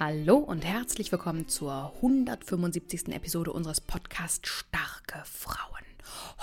Hallo 0.00 0.38
und 0.38 0.64
herzlich 0.64 1.12
willkommen 1.12 1.48
zur 1.48 1.92
175. 1.96 3.08
Episode 3.08 3.52
unseres 3.52 3.82
Podcasts 3.82 4.48
Starke 4.48 5.22
Frauen. 5.24 5.84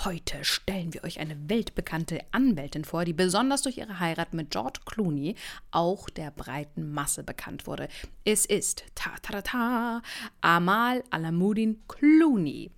Heute 0.04 0.44
stellen 0.44 0.94
wir 0.94 1.02
euch 1.02 1.18
eine 1.18 1.36
weltbekannte 1.48 2.20
Anwältin 2.30 2.84
vor, 2.84 3.04
die 3.04 3.12
besonders 3.12 3.62
durch 3.62 3.78
ihre 3.78 3.98
Heirat 3.98 4.34
mit 4.34 4.50
George 4.50 4.78
Clooney 4.86 5.34
auch 5.72 6.08
der 6.08 6.30
breiten 6.30 6.92
Masse 6.92 7.24
bekannt 7.24 7.66
wurde. 7.66 7.88
Es 8.24 8.46
ist 8.46 8.84
ta 8.94 9.10
ta 9.20 9.42
ta, 9.42 9.42
ta 9.42 10.02
Amal 10.40 11.02
Alamuddin 11.10 11.82
Clooney. 11.88 12.70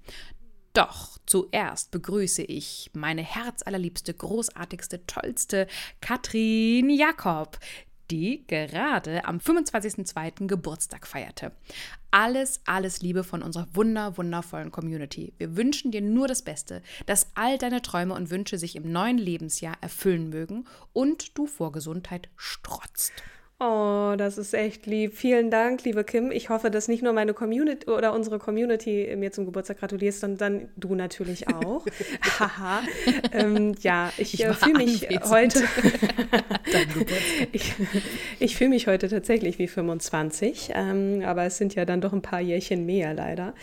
Doch 0.72 1.18
zuerst 1.26 1.90
begrüße 1.90 2.42
ich 2.42 2.90
meine 2.94 3.22
herzallerliebste, 3.22 4.14
großartigste, 4.14 5.06
tollste 5.06 5.66
Katrin 6.00 6.88
Jakob, 6.88 7.58
die 8.10 8.44
gerade 8.46 9.24
am 9.24 9.38
25.02. 9.38 10.46
Geburtstag 10.46 11.06
feierte. 11.06 11.52
Alles, 12.10 12.60
alles 12.66 13.00
Liebe 13.00 13.24
von 13.24 13.42
unserer 13.42 13.68
wunder, 13.72 14.16
wundervollen 14.16 14.70
Community. 14.70 15.32
Wir 15.38 15.56
wünschen 15.56 15.92
dir 15.92 16.02
nur 16.02 16.28
das 16.28 16.42
Beste, 16.42 16.82
dass 17.06 17.28
all 17.34 17.58
deine 17.58 17.82
Träume 17.82 18.14
und 18.14 18.30
Wünsche 18.30 18.58
sich 18.58 18.76
im 18.76 18.90
neuen 18.92 19.18
Lebensjahr 19.18 19.76
erfüllen 19.80 20.28
mögen 20.28 20.66
und 20.92 21.36
du 21.38 21.46
vor 21.46 21.72
Gesundheit 21.72 22.28
strotzt. 22.36 23.12
Oh, 23.64 24.14
das 24.16 24.38
ist 24.38 24.54
echt 24.54 24.86
lieb. 24.86 25.14
Vielen 25.14 25.48
Dank, 25.48 25.84
liebe 25.84 26.02
Kim. 26.02 26.32
Ich 26.32 26.48
hoffe, 26.48 26.68
dass 26.68 26.88
nicht 26.88 27.04
nur 27.04 27.12
meine 27.12 27.32
Community 27.32 27.88
oder 27.88 28.12
unsere 28.12 28.40
Community 28.40 29.14
mir 29.16 29.30
zum 29.30 29.44
Geburtstag 29.44 29.78
gratuliert, 29.78 30.14
sondern 30.14 30.68
du 30.76 30.96
natürlich 30.96 31.46
auch. 31.46 31.86
Haha. 32.40 32.82
ähm, 33.32 33.76
ja, 33.80 34.12
ich, 34.18 34.34
ich 34.34 34.44
äh, 34.44 34.52
fühle 34.52 34.78
mich 34.78 35.06
heute. 35.26 35.62
ich, 37.52 37.72
ich 38.40 38.56
fühle 38.56 38.70
mich 38.70 38.88
heute 38.88 39.08
tatsächlich 39.08 39.60
wie 39.60 39.68
25, 39.68 40.72
ähm, 40.74 41.22
aber 41.24 41.44
es 41.44 41.56
sind 41.56 41.76
ja 41.76 41.84
dann 41.84 42.00
doch 42.00 42.12
ein 42.12 42.22
paar 42.22 42.40
Jährchen 42.40 42.84
mehr 42.84 43.14
leider. 43.14 43.54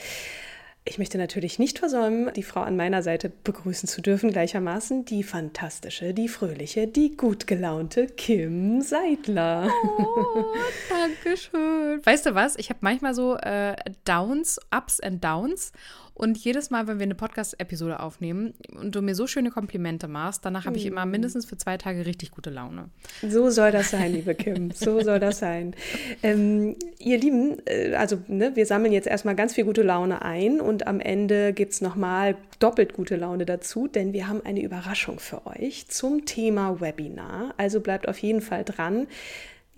Ich 0.89 0.97
möchte 0.97 1.19
natürlich 1.19 1.59
nicht 1.59 1.77
versäumen, 1.77 2.33
die 2.33 2.41
Frau 2.41 2.61
an 2.61 2.75
meiner 2.75 3.03
Seite 3.03 3.29
begrüßen 3.29 3.87
zu 3.87 4.01
dürfen, 4.01 4.31
gleichermaßen 4.31 5.05
die 5.05 5.21
fantastische, 5.21 6.15
die 6.15 6.27
fröhliche, 6.27 6.87
die 6.87 7.15
gut 7.15 7.45
gelaunte 7.45 8.07
Kim 8.07 8.81
Seidler. 8.81 9.69
Oh, 9.99 10.45
Dankeschön. 10.89 12.03
Weißt 12.03 12.25
du 12.25 12.33
was? 12.33 12.55
Ich 12.55 12.71
habe 12.71 12.79
manchmal 12.81 13.13
so 13.13 13.35
äh, 13.35 13.75
Downs, 14.03 14.59
Ups 14.75 14.99
and 14.99 15.23
Downs. 15.23 15.73
Und 16.19 16.37
jedes 16.37 16.69
Mal, 16.69 16.85
wenn 16.87 16.99
wir 16.99 17.05
eine 17.05 17.15
Podcast-Episode 17.15 18.01
aufnehmen 18.01 18.53
und 18.77 18.93
du 18.93 19.01
mir 19.01 19.15
so 19.15 19.25
schöne 19.25 19.51
Komplimente 19.51 20.09
machst, 20.09 20.43
danach 20.43 20.65
habe 20.65 20.75
ich 20.75 20.85
immer 20.85 21.05
mm. 21.05 21.11
mindestens 21.11 21.45
für 21.45 21.55
zwei 21.55 21.77
Tage 21.77 22.05
richtig 22.05 22.31
gute 22.31 22.49
Laune. 22.49 22.89
So 23.25 23.49
soll 23.49 23.71
das 23.71 23.91
sein, 23.91 24.11
liebe 24.11 24.35
Kim. 24.35 24.71
So 24.71 24.99
soll 24.99 25.21
das 25.21 25.39
sein. 25.39 25.73
Ähm, 26.21 26.75
ihr 26.99 27.17
Lieben, 27.17 27.55
äh, 27.65 27.95
also 27.95 28.17
ne, 28.27 28.53
wir 28.57 28.65
sammeln 28.65 28.91
jetzt 28.91 29.07
erstmal 29.07 29.37
ganz 29.37 29.55
viel 29.55 29.63
gute 29.63 29.81
Laune 29.81 30.21
ein 30.21 30.59
und 30.59 30.87
am 30.87 30.99
Ende 30.99 31.53
gibt 31.53 31.71
es 31.71 31.79
nochmal 31.79 32.35
doppelt 32.59 32.91
gute 32.91 33.15
Laune 33.15 33.45
dazu, 33.45 33.87
denn 33.87 34.11
wir 34.11 34.27
haben 34.27 34.41
eine 34.43 34.61
Überraschung 34.61 35.19
für 35.19 35.47
euch 35.47 35.87
zum 35.87 36.25
Thema 36.25 36.81
Webinar. 36.81 37.53
Also 37.55 37.79
bleibt 37.79 38.09
auf 38.09 38.17
jeden 38.17 38.41
Fall 38.41 38.65
dran. 38.65 39.07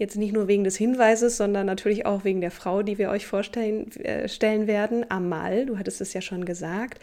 Jetzt 0.02 0.16
nicht 0.16 0.34
nur 0.34 0.48
wegen 0.48 0.64
des 0.64 0.78
Hinweises, 0.78 1.38
sondern 1.38 1.68
natürlich 1.68 2.08
auch 2.08 2.24
wegen 2.24 2.42
der 2.42 2.50
Frau, 2.50 2.82
die 2.82 2.98
wir 2.98 3.12
euch 3.12 3.28
vorstellen 3.28 3.92
äh, 3.98 4.28
stellen 4.28 4.66
werden. 4.66 5.06
Amal, 5.12 5.68
du 5.68 5.78
hattest 5.78 6.02
es 6.02 6.14
ja 6.14 6.22
schon 6.22 6.44
gesagt. 6.44 7.00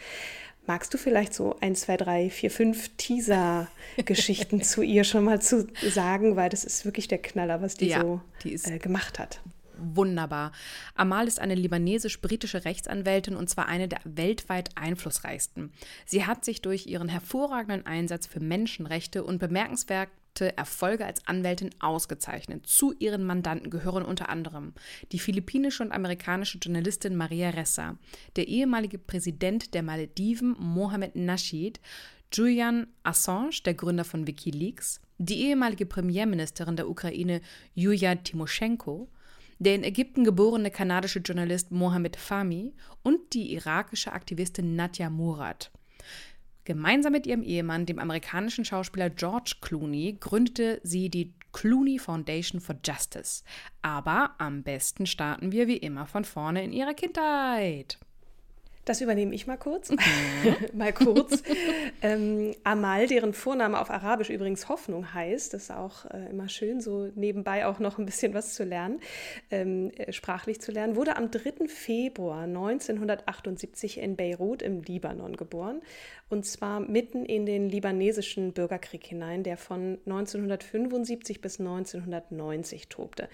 Magst 0.67 0.93
du 0.93 0.97
vielleicht 0.97 1.33
so 1.33 1.55
ein, 1.61 1.75
zwei, 1.75 1.95
drei, 1.95 2.29
vier, 2.29 2.51
fünf 2.51 2.89
Teaser-Geschichten 2.97 4.61
zu 4.63 4.81
ihr 4.81 5.05
schon 5.05 5.23
mal 5.23 5.41
zu 5.41 5.69
sagen, 5.81 6.35
weil 6.35 6.49
das 6.49 6.65
ist 6.65 6.83
wirklich 6.83 7.07
der 7.07 7.19
Knaller, 7.19 7.61
was 7.61 7.75
die 7.75 7.87
ja, 7.87 8.01
so 8.01 8.19
die 8.43 8.55
äh, 8.55 8.79
gemacht 8.79 9.17
hat 9.17 9.39
wunderbar. 9.81 10.51
Amal 10.95 11.27
ist 11.27 11.39
eine 11.39 11.55
libanesisch-britische 11.55 12.65
Rechtsanwältin 12.65 13.35
und 13.35 13.49
zwar 13.49 13.67
eine 13.67 13.87
der 13.87 13.99
weltweit 14.03 14.69
einflussreichsten. 14.75 15.71
Sie 16.05 16.25
hat 16.25 16.45
sich 16.45 16.61
durch 16.61 16.87
ihren 16.87 17.09
hervorragenden 17.09 17.85
Einsatz 17.85 18.27
für 18.27 18.39
Menschenrechte 18.39 19.23
und 19.23 19.39
bemerkenswert 19.39 20.09
Erfolge 20.39 21.05
als 21.05 21.27
Anwältin 21.27 21.71
ausgezeichnet. 21.79 22.65
Zu 22.65 22.93
ihren 22.97 23.25
Mandanten 23.25 23.69
gehören 23.69 24.05
unter 24.05 24.29
anderem 24.29 24.73
die 25.11 25.19
philippinische 25.19 25.83
und 25.83 25.91
amerikanische 25.91 26.59
Journalistin 26.59 27.15
Maria 27.15 27.49
Ressa, 27.49 27.97
der 28.35 28.47
ehemalige 28.47 28.97
Präsident 28.97 29.73
der 29.73 29.83
Malediven 29.83 30.55
Mohamed 30.57 31.15
Nasheed, 31.15 31.79
Julian 32.31 32.87
Assange, 33.03 33.61
der 33.65 33.73
Gründer 33.73 34.03
von 34.03 34.27
Wikileaks, 34.27 35.01
die 35.17 35.47
ehemalige 35.47 35.85
Premierministerin 35.85 36.75
der 36.75 36.89
Ukraine 36.89 37.41
Yulia 37.73 38.15
Timoschenko, 38.15 39.09
der 39.59 39.75
in 39.75 39.83
Ägypten 39.83 40.23
geborene 40.23 40.71
kanadische 40.71 41.19
Journalist 41.19 41.71
Mohamed 41.71 42.15
Fahmy 42.15 42.73
und 43.03 43.33
die 43.33 43.53
irakische 43.53 44.13
Aktivistin 44.13 44.75
Nadja 44.75 45.09
Murad. 45.09 45.71
Gemeinsam 46.63 47.13
mit 47.13 47.25
ihrem 47.25 47.43
Ehemann, 47.43 47.85
dem 47.85 47.99
amerikanischen 47.99 48.63
Schauspieler 48.63 49.09
George 49.09 49.55
Clooney, 49.61 50.17
gründete 50.19 50.79
sie 50.83 51.09
die 51.09 51.33
Clooney 51.51 51.97
Foundation 51.97 52.61
for 52.61 52.75
Justice. 52.85 53.43
Aber 53.81 54.35
am 54.37 54.63
besten 54.63 55.05
starten 55.05 55.51
wir 55.51 55.67
wie 55.67 55.77
immer 55.77 56.05
von 56.05 56.25
vorne 56.25 56.63
in 56.63 56.71
ihrer 56.71 56.93
Kindheit. 56.93 57.97
Das 58.89 59.01
übernehme 59.01 59.35
ich 59.35 59.45
mal 59.45 59.55
kurz. 59.55 59.91
Mhm. 59.91 59.99
mal 60.73 60.91
kurz. 60.91 61.43
ähm, 62.01 62.55
Amal, 62.63 63.05
deren 63.05 63.33
Vorname 63.33 63.79
auf 63.79 63.91
Arabisch 63.91 64.31
übrigens 64.31 64.67
Hoffnung 64.67 65.13
heißt, 65.13 65.53
das 65.53 65.65
ist 65.65 65.71
auch 65.71 66.05
äh, 66.05 66.31
immer 66.31 66.49
schön, 66.49 66.81
so 66.81 67.07
nebenbei 67.13 67.67
auch 67.67 67.77
noch 67.77 67.99
ein 67.99 68.07
bisschen 68.07 68.33
was 68.33 68.55
zu 68.55 68.63
lernen, 68.63 68.99
ähm, 69.51 69.91
äh, 69.91 70.11
sprachlich 70.11 70.59
zu 70.59 70.71
lernen, 70.71 70.95
wurde 70.95 71.17
am 71.17 71.29
3. 71.29 71.67
Februar 71.67 72.45
1978 72.45 73.99
in 73.99 74.15
Beirut 74.15 74.63
im 74.63 74.81
Libanon 74.81 75.37
geboren. 75.37 75.83
Und 76.27 76.47
zwar 76.47 76.79
mitten 76.79 77.25
in 77.25 77.45
den 77.45 77.69
libanesischen 77.69 78.53
Bürgerkrieg 78.53 79.05
hinein, 79.05 79.43
der 79.43 79.57
von 79.57 79.99
1975 80.07 81.41
bis 81.41 81.59
1990 81.59 82.87
tobte. 82.87 83.29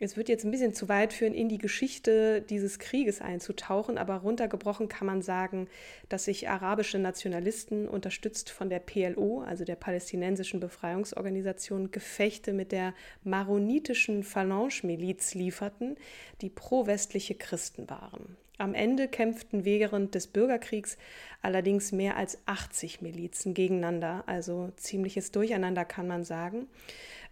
Es 0.00 0.16
wird 0.16 0.28
jetzt 0.28 0.44
ein 0.44 0.50
bisschen 0.50 0.74
zu 0.74 0.88
weit 0.88 1.12
führen, 1.12 1.34
in 1.34 1.48
die 1.48 1.58
Geschichte 1.58 2.42
dieses 2.42 2.80
Krieges 2.80 3.20
einzutauchen, 3.20 3.96
aber 3.96 4.16
runtergebrochen 4.16 4.88
kann 4.88 5.06
man 5.06 5.22
sagen, 5.22 5.68
dass 6.08 6.24
sich 6.24 6.48
arabische 6.48 6.98
Nationalisten, 6.98 7.88
unterstützt 7.88 8.50
von 8.50 8.68
der 8.68 8.80
PLO, 8.80 9.42
also 9.42 9.64
der 9.64 9.76
palästinensischen 9.76 10.58
Befreiungsorganisation, 10.58 11.92
Gefechte 11.92 12.52
mit 12.52 12.72
der 12.72 12.92
maronitischen 13.22 14.24
Phalange-Miliz 14.24 15.34
lieferten, 15.34 15.96
die 16.40 16.50
pro-westliche 16.50 17.36
Christen 17.36 17.88
waren. 17.88 18.36
Am 18.56 18.74
Ende 18.74 19.08
kämpften 19.08 19.64
während 19.64 20.14
des 20.14 20.28
Bürgerkriegs 20.28 20.96
allerdings 21.42 21.90
mehr 21.90 22.16
als 22.16 22.38
80 22.46 23.00
Milizen 23.00 23.52
gegeneinander, 23.52 24.22
also 24.26 24.70
ziemliches 24.76 25.32
Durcheinander 25.32 25.84
kann 25.84 26.06
man 26.06 26.22
sagen. 26.22 26.68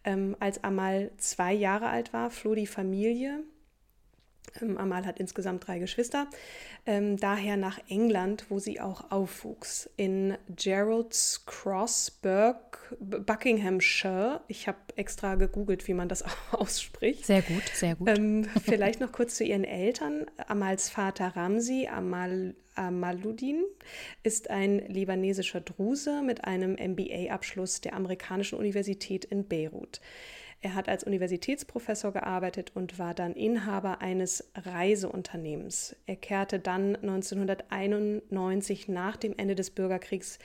Ähm, 0.04 0.36
als 0.40 0.64
Amal 0.64 1.10
zwei 1.16 1.52
Jahre 1.52 1.88
alt 1.88 2.12
war, 2.12 2.30
floh 2.30 2.54
die 2.54 2.66
Familie 2.66 3.44
Ähm, 4.60 4.76
Amal 4.78 5.06
hat 5.06 5.18
insgesamt 5.18 5.66
drei 5.66 5.78
Geschwister, 5.78 6.26
ähm, 6.86 7.16
daher 7.16 7.56
nach 7.56 7.78
England, 7.88 8.46
wo 8.48 8.58
sie 8.58 8.80
auch 8.80 9.10
aufwuchs, 9.10 9.88
in 9.96 10.36
Gerald's 10.48 11.44
Cross, 11.46 12.10
Burke, 12.22 12.96
Buckinghamshire. 13.00 14.42
Ich 14.48 14.68
habe 14.68 14.78
extra 14.96 15.36
gegoogelt, 15.36 15.88
wie 15.88 15.94
man 15.94 16.08
das 16.08 16.24
ausspricht. 16.52 17.26
Sehr 17.26 17.42
gut, 17.42 17.64
sehr 17.72 17.94
gut. 17.94 18.08
Ähm, 18.08 18.46
vielleicht 18.64 19.00
noch 19.00 19.12
kurz 19.12 19.36
zu 19.36 19.44
ihren 19.44 19.64
Eltern. 19.64 20.26
Amals 20.48 20.90
Vater 20.90 21.36
Ramsi 21.36 21.88
Amal, 21.90 22.54
Amaluddin 22.74 23.64
ist 24.22 24.50
ein 24.50 24.78
libanesischer 24.88 25.60
Druse 25.60 26.22
mit 26.22 26.44
einem 26.44 26.72
MBA-Abschluss 26.72 27.80
der 27.80 27.94
amerikanischen 27.94 28.58
Universität 28.58 29.24
in 29.24 29.46
Beirut. 29.46 30.00
Er 30.64 30.76
hat 30.76 30.88
als 30.88 31.02
Universitätsprofessor 31.02 32.12
gearbeitet 32.12 32.70
und 32.74 33.00
war 33.00 33.14
dann 33.14 33.34
Inhaber 33.34 34.00
eines 34.00 34.48
Reiseunternehmens. 34.54 35.96
Er 36.06 36.14
kehrte 36.14 36.60
dann 36.60 36.94
1991 36.94 38.86
nach 38.86 39.16
dem 39.16 39.36
Ende 39.36 39.56
des 39.56 39.70
Bürgerkriegs 39.70 40.38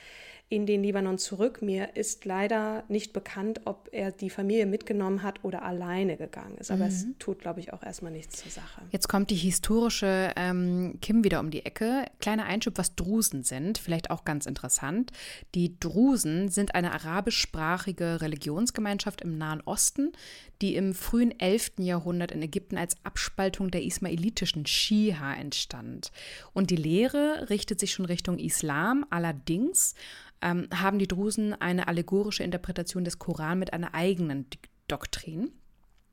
in 0.50 0.66
den 0.66 0.82
Libanon 0.82 1.18
zurück. 1.18 1.62
Mir 1.62 1.98
ist 1.98 2.24
leider 2.24 2.86
nicht 2.88 3.12
bekannt, 3.12 3.62
ob 3.66 3.90
er 3.92 4.12
die 4.12 4.30
Familie 4.30 4.66
mitgenommen 4.66 5.22
hat 5.22 5.44
oder 5.44 5.64
alleine 5.64 6.16
gegangen 6.16 6.58
ist. 6.58 6.72
Aber 6.72 6.86
mhm. 6.86 6.90
es 6.90 7.06
tut, 7.20 7.40
glaube 7.40 7.60
ich, 7.60 7.74
auch 7.74 7.84
erstmal 7.84 8.14
nichts 8.14 8.44
zur 8.44 8.52
Sache. 8.52 8.82
Jetzt 8.92 9.10
kommt 9.10 9.30
die 9.30 9.36
historische 9.36 10.32
ähm, 10.38 11.00
Kim 11.02 11.26
wieder 11.26 11.42
um 11.42 11.52
die 11.52 11.66
Ecke. 11.66 12.06
Kleiner 12.22 12.46
Einschub, 12.46 12.78
was 12.78 12.96
Drusen 12.96 13.44
sind, 13.44 13.78
vielleicht 13.78 14.10
auch 14.10 14.24
ganz 14.24 14.46
interessant. 14.46 15.12
Die 15.54 15.78
Drusen 15.80 16.48
sind 16.48 16.76
eine 16.76 16.94
arabischsprachige 16.94 18.22
Religionsgemeinschaft 18.22 19.22
im 19.22 19.38
Nahen 19.38 19.62
Osten, 19.66 20.14
die 20.62 20.76
im 20.76 20.94
frühen 20.94 21.38
11. 21.38 21.74
Jahrhundert 21.80 22.32
in 22.32 22.42
Ägypten 22.42 22.78
als 22.78 22.96
Abspaltung 23.04 23.70
der 23.70 23.84
ismailitischen 23.84 24.66
Shia 24.66 25.34
entstand. 25.34 26.12
Und 26.54 26.72
die 26.72 26.78
Lehre 26.78 27.50
richtet 27.50 27.82
sich 27.82 27.92
schon 27.92 28.06
Richtung 28.06 28.40
Islam, 28.40 29.06
allerdings 29.10 29.94
ähm, 30.42 30.68
haben 30.74 31.00
die 31.00 31.08
Drusen 31.08 31.54
eine 31.54 31.88
allegorische 31.88 32.44
Interpretation 32.44 33.04
des 33.04 33.20
Koran 33.20 33.60
mit 33.60 33.74
einer 33.74 33.94
eigenen 33.94 34.46
Doktrin. 34.88 35.52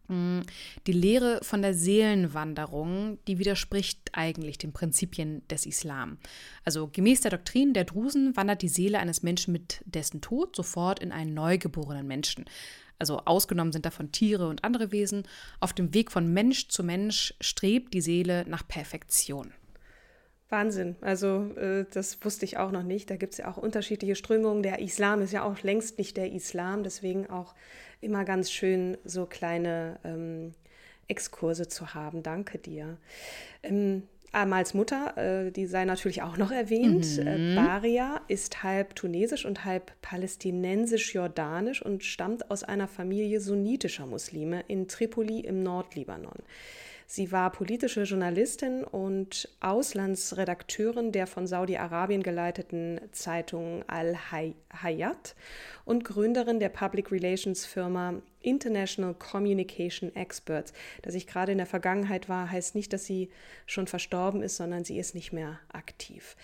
Mm, 0.09 0.41
die 0.87 0.93
Lehre 0.93 1.41
von 1.43 1.63
der 1.63 1.75
Seelenwanderung, 1.75 3.19
die 3.27 3.39
widerspricht 3.39 4.11
eigentlich 4.13 4.59
den 4.59 4.73
Prinzipien 4.73 5.47
des 5.49 5.67
Islam. 5.67 6.19
Also 6.65 6.89
gemäß 6.89 7.23
der 7.23 7.31
Doktrin 7.31 7.73
der 7.73 7.85
Drusen 7.85 8.37
wandert 8.37 8.63
die 8.63 8.69
Seele 8.69 8.99
eines 8.99 9.23
Menschen 9.23 9.53
mit 9.53 9.83
dessen 9.87 10.21
Tod 10.21 10.57
sofort 10.57 10.99
in 10.99 11.13
einen 11.13 11.33
neugeborenen 11.33 12.07
Menschen. 12.07 12.45
Also 12.99 13.19
ausgenommen 13.25 13.73
sind 13.73 13.87
davon 13.87 14.13
Tiere 14.13 14.49
und 14.49 14.63
andere 14.63 14.93
Wesen. 14.93 15.25
Auf 15.61 15.73
dem 15.73 15.95
Weg 15.95 16.13
von 16.13 16.33
Mensch 16.33 16.69
zu 16.69 16.85
Mensch 16.85 17.35
strebt 17.41 17.93
die 17.95 18.01
Seele 18.01 18.45
nach 18.47 18.67
Perfektion. 18.67 19.53
Wahnsinn. 20.55 20.97
Also 21.01 21.51
äh, 21.57 21.85
das 21.93 22.25
wusste 22.25 22.45
ich 22.45 22.57
auch 22.57 22.71
noch 22.71 22.85
nicht. 22.85 23.11
Da 23.11 23.17
gibt 23.17 23.33
es 23.33 23.39
ja 23.39 23.51
auch 23.51 23.57
unterschiedliche 23.57 24.15
Strömungen. 24.15 24.63
Der 24.63 24.79
Islam 24.79 25.21
ist 25.21 25.33
ja 25.33 25.43
auch 25.43 25.61
längst 25.63 25.99
nicht 25.99 26.17
der 26.17 26.33
Islam. 26.33 26.85
Deswegen 26.85 27.29
auch 27.29 27.55
immer 28.01 28.25
ganz 28.25 28.53
schön, 28.53 28.97
so 29.05 29.27
kleine 29.27 29.99
ähm, 30.05 30.55
Exkurse 31.09 31.69
zu 31.69 31.95
haben. 31.95 32.23
Danke 32.23 32.59
dir. 32.59 32.99
Ähm, 33.63 34.05
Amals 34.33 34.75
Mutter, 34.75 35.17
äh, 35.17 35.51
die 35.53 35.67
sei 35.67 35.85
natürlich 35.85 36.23
auch 36.23 36.37
noch 36.37 36.51
erwähnt. 36.51 37.07
Mhm. 37.19 37.27
Äh, 37.27 37.55
Baria 37.55 38.21
ist 38.29 38.63
halb 38.63 38.95
tunesisch 38.97 39.45
und 39.45 39.65
halb 39.65 39.93
palästinensisch-jordanisch 40.03 41.83
und 41.83 42.05
stammt 42.05 42.51
aus 42.51 42.65
einer 42.65 42.89
Familie 42.89 43.41
sunnitischer 43.41 44.07
Muslime 44.07 44.65
in 44.67 44.89
Tripoli 44.89 45.41
im 45.41 45.63
Nordlibanon. 45.63 46.43
Sie 47.07 47.33
war 47.33 47.53
politische 47.53 48.03
Journalistin 48.03 48.85
und 48.85 49.49
Auslandsredakteurin 49.61 51.13
der 51.13 51.27
von 51.27 51.47
Saudi-Arabien 51.47 52.23
geleiteten 52.23 53.01
Zeitung 53.13 53.85
Al-Hayat 53.89 55.35
und 55.85 56.05
Gründerin 56.05 56.61
der 56.61 56.71
Public 56.71 57.13
Relations 57.13 57.67
Firma 57.67 58.23
International 58.45 59.15
Communication 59.15 60.15
Experts. 60.15 60.73
Dass 61.03 61.15
ich 61.15 61.27
gerade 61.27 61.53
in 61.53 61.59
der 61.59 61.67
Vergangenheit 61.67 62.29
war, 62.29 62.51
heißt 62.51 62.75
nicht, 62.75 62.93
dass 62.93 63.05
sie 63.05 63.31
schon 63.67 63.87
verstorben 63.87 64.43
ist, 64.43 64.57
sondern 64.57 64.85
sie 64.85 64.99
ist 64.99 65.15
nicht 65.15 65.33
mehr 65.33 65.61
aktiv. 65.73 66.37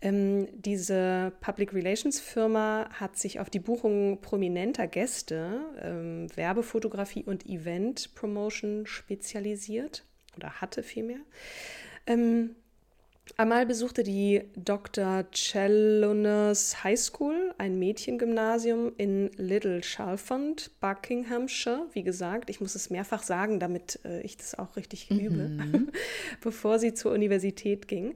Ähm, 0.00 0.48
diese 0.52 1.32
Public 1.40 1.72
Relations 1.72 2.20
Firma 2.20 2.88
hat 2.92 3.16
sich 3.16 3.40
auf 3.40 3.50
die 3.50 3.60
Buchung 3.60 4.20
prominenter 4.20 4.86
Gäste, 4.86 5.60
ähm, 5.80 6.26
Werbefotografie 6.36 7.24
und 7.24 7.46
Event 7.46 8.14
Promotion 8.14 8.86
spezialisiert 8.86 10.04
oder 10.36 10.60
hatte 10.60 10.82
vielmehr. 10.82 11.20
Ähm, 12.06 12.56
Amal 13.36 13.64
besuchte 13.66 14.02
die 14.02 14.42
Dr. 14.54 15.24
Challoner's 15.32 16.84
High 16.84 17.00
School, 17.00 17.54
ein 17.58 17.78
Mädchengymnasium 17.78 18.92
in 18.98 19.30
Little 19.36 19.80
Chalfont, 19.80 20.70
Buckinghamshire. 20.80 21.86
Wie 21.94 22.02
gesagt, 22.02 22.50
ich 22.50 22.60
muss 22.60 22.74
es 22.74 22.90
mehrfach 22.90 23.22
sagen, 23.22 23.58
damit 23.58 23.98
äh, 24.04 24.20
ich 24.20 24.36
das 24.36 24.56
auch 24.56 24.76
richtig 24.76 25.10
mhm. 25.10 25.18
übe, 25.18 25.86
bevor 26.42 26.78
sie 26.78 26.92
zur 26.92 27.12
Universität 27.12 27.88
ging. 27.88 28.14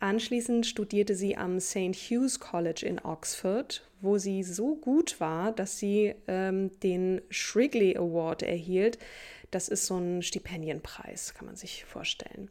Anschließend 0.00 0.66
studierte 0.66 1.14
sie 1.14 1.36
am 1.36 1.60
St. 1.60 1.94
Hugh's 1.94 2.40
College 2.40 2.84
in 2.84 2.98
Oxford, 2.98 3.88
wo 4.00 4.18
sie 4.18 4.42
so 4.42 4.74
gut 4.74 5.20
war, 5.20 5.52
dass 5.52 5.78
sie 5.78 6.14
ähm, 6.26 6.70
den 6.80 7.22
Shrigley 7.30 7.96
Award 7.96 8.42
erhielt. 8.42 8.98
Das 9.50 9.68
ist 9.68 9.86
so 9.86 9.96
ein 9.96 10.22
Stipendienpreis, 10.22 11.34
kann 11.34 11.46
man 11.46 11.56
sich 11.56 11.84
vorstellen. 11.84 12.50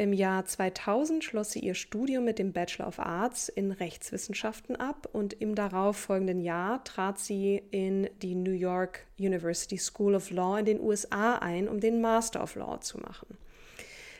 Im 0.00 0.12
Jahr 0.12 0.44
2000 0.44 1.24
schloss 1.24 1.50
sie 1.50 1.58
ihr 1.58 1.74
Studium 1.74 2.24
mit 2.24 2.38
dem 2.38 2.52
Bachelor 2.52 2.86
of 2.86 3.00
Arts 3.00 3.48
in 3.48 3.72
Rechtswissenschaften 3.72 4.76
ab 4.76 5.08
und 5.12 5.32
im 5.32 5.56
darauffolgenden 5.56 6.38
Jahr 6.38 6.84
trat 6.84 7.18
sie 7.18 7.60
in 7.72 8.08
die 8.22 8.36
New 8.36 8.52
York 8.52 9.04
University 9.18 9.76
School 9.76 10.14
of 10.14 10.30
Law 10.30 10.56
in 10.56 10.66
den 10.66 10.80
USA 10.80 11.38
ein, 11.38 11.68
um 11.68 11.80
den 11.80 12.00
Master 12.00 12.40
of 12.44 12.54
Law 12.54 12.80
zu 12.80 12.98
machen. 12.98 13.26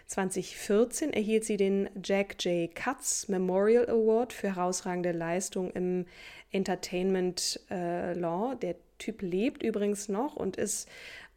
2014 0.07 1.13
erhielt 1.13 1.45
sie 1.45 1.57
den 1.57 1.89
Jack 2.03 2.45
J. 2.45 2.75
Katz 2.75 3.29
Memorial 3.29 3.89
Award 3.89 4.33
für 4.33 4.57
herausragende 4.57 5.13
Leistung 5.13 5.71
im 5.71 6.07
Entertainment 6.51 7.61
äh, 7.71 8.15
Law. 8.15 8.57
Der 8.57 8.75
Typ 8.99 9.23
lebt 9.23 9.63
übrigens 9.63 10.09
noch 10.09 10.35
und 10.35 10.57
ist 10.57 10.89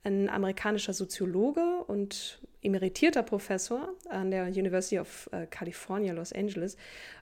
ein 0.03 0.29
amerikanischer 0.31 0.94
Soziologe 0.94 1.83
und 1.85 2.41
emeritierter 2.61 3.23
Professor 3.23 3.89
an 4.09 4.31
der 4.31 4.45
University 4.45 4.99
of 4.99 5.29
äh, 5.31 5.45
California, 5.47 6.13
Los 6.13 6.33
Angeles. 6.33 6.77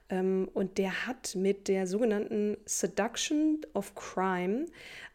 Ähm, 0.08 0.48
und 0.54 0.78
der 0.78 1.06
hat 1.06 1.34
mit 1.34 1.68
der 1.68 1.86
sogenannten 1.86 2.56
Seduction 2.66 3.60
of 3.74 3.94
Crime 3.94 4.66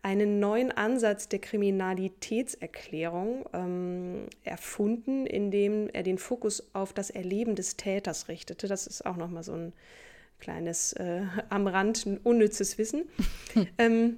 einen 0.02 0.40
neuen 0.40 0.72
Ansatz 0.72 1.30
der 1.30 1.40
Kriminalitätserklärung 1.40 3.46
ähm, 3.54 4.28
erfunden, 4.44 5.26
indem 5.26 5.90
er 5.94 6.04
den 6.04 6.18
Fokus 6.18 6.70
auf 6.74 6.94
das 6.94 7.10
Erleben 7.10 7.56
des 7.56 7.78
Täters 7.78 8.28
richtete. 8.28 8.68
Das 8.68 8.88
ist 8.88 9.06
auch 9.06 9.18
nochmal 9.18 9.44
so 9.44 9.54
ein 9.54 9.74
kleines 10.40 10.94
äh, 10.94 11.22
am 11.50 11.68
Rand 11.68 12.08
unnützes 12.24 12.78
Wissen. 12.78 13.04
ähm, 13.78 14.18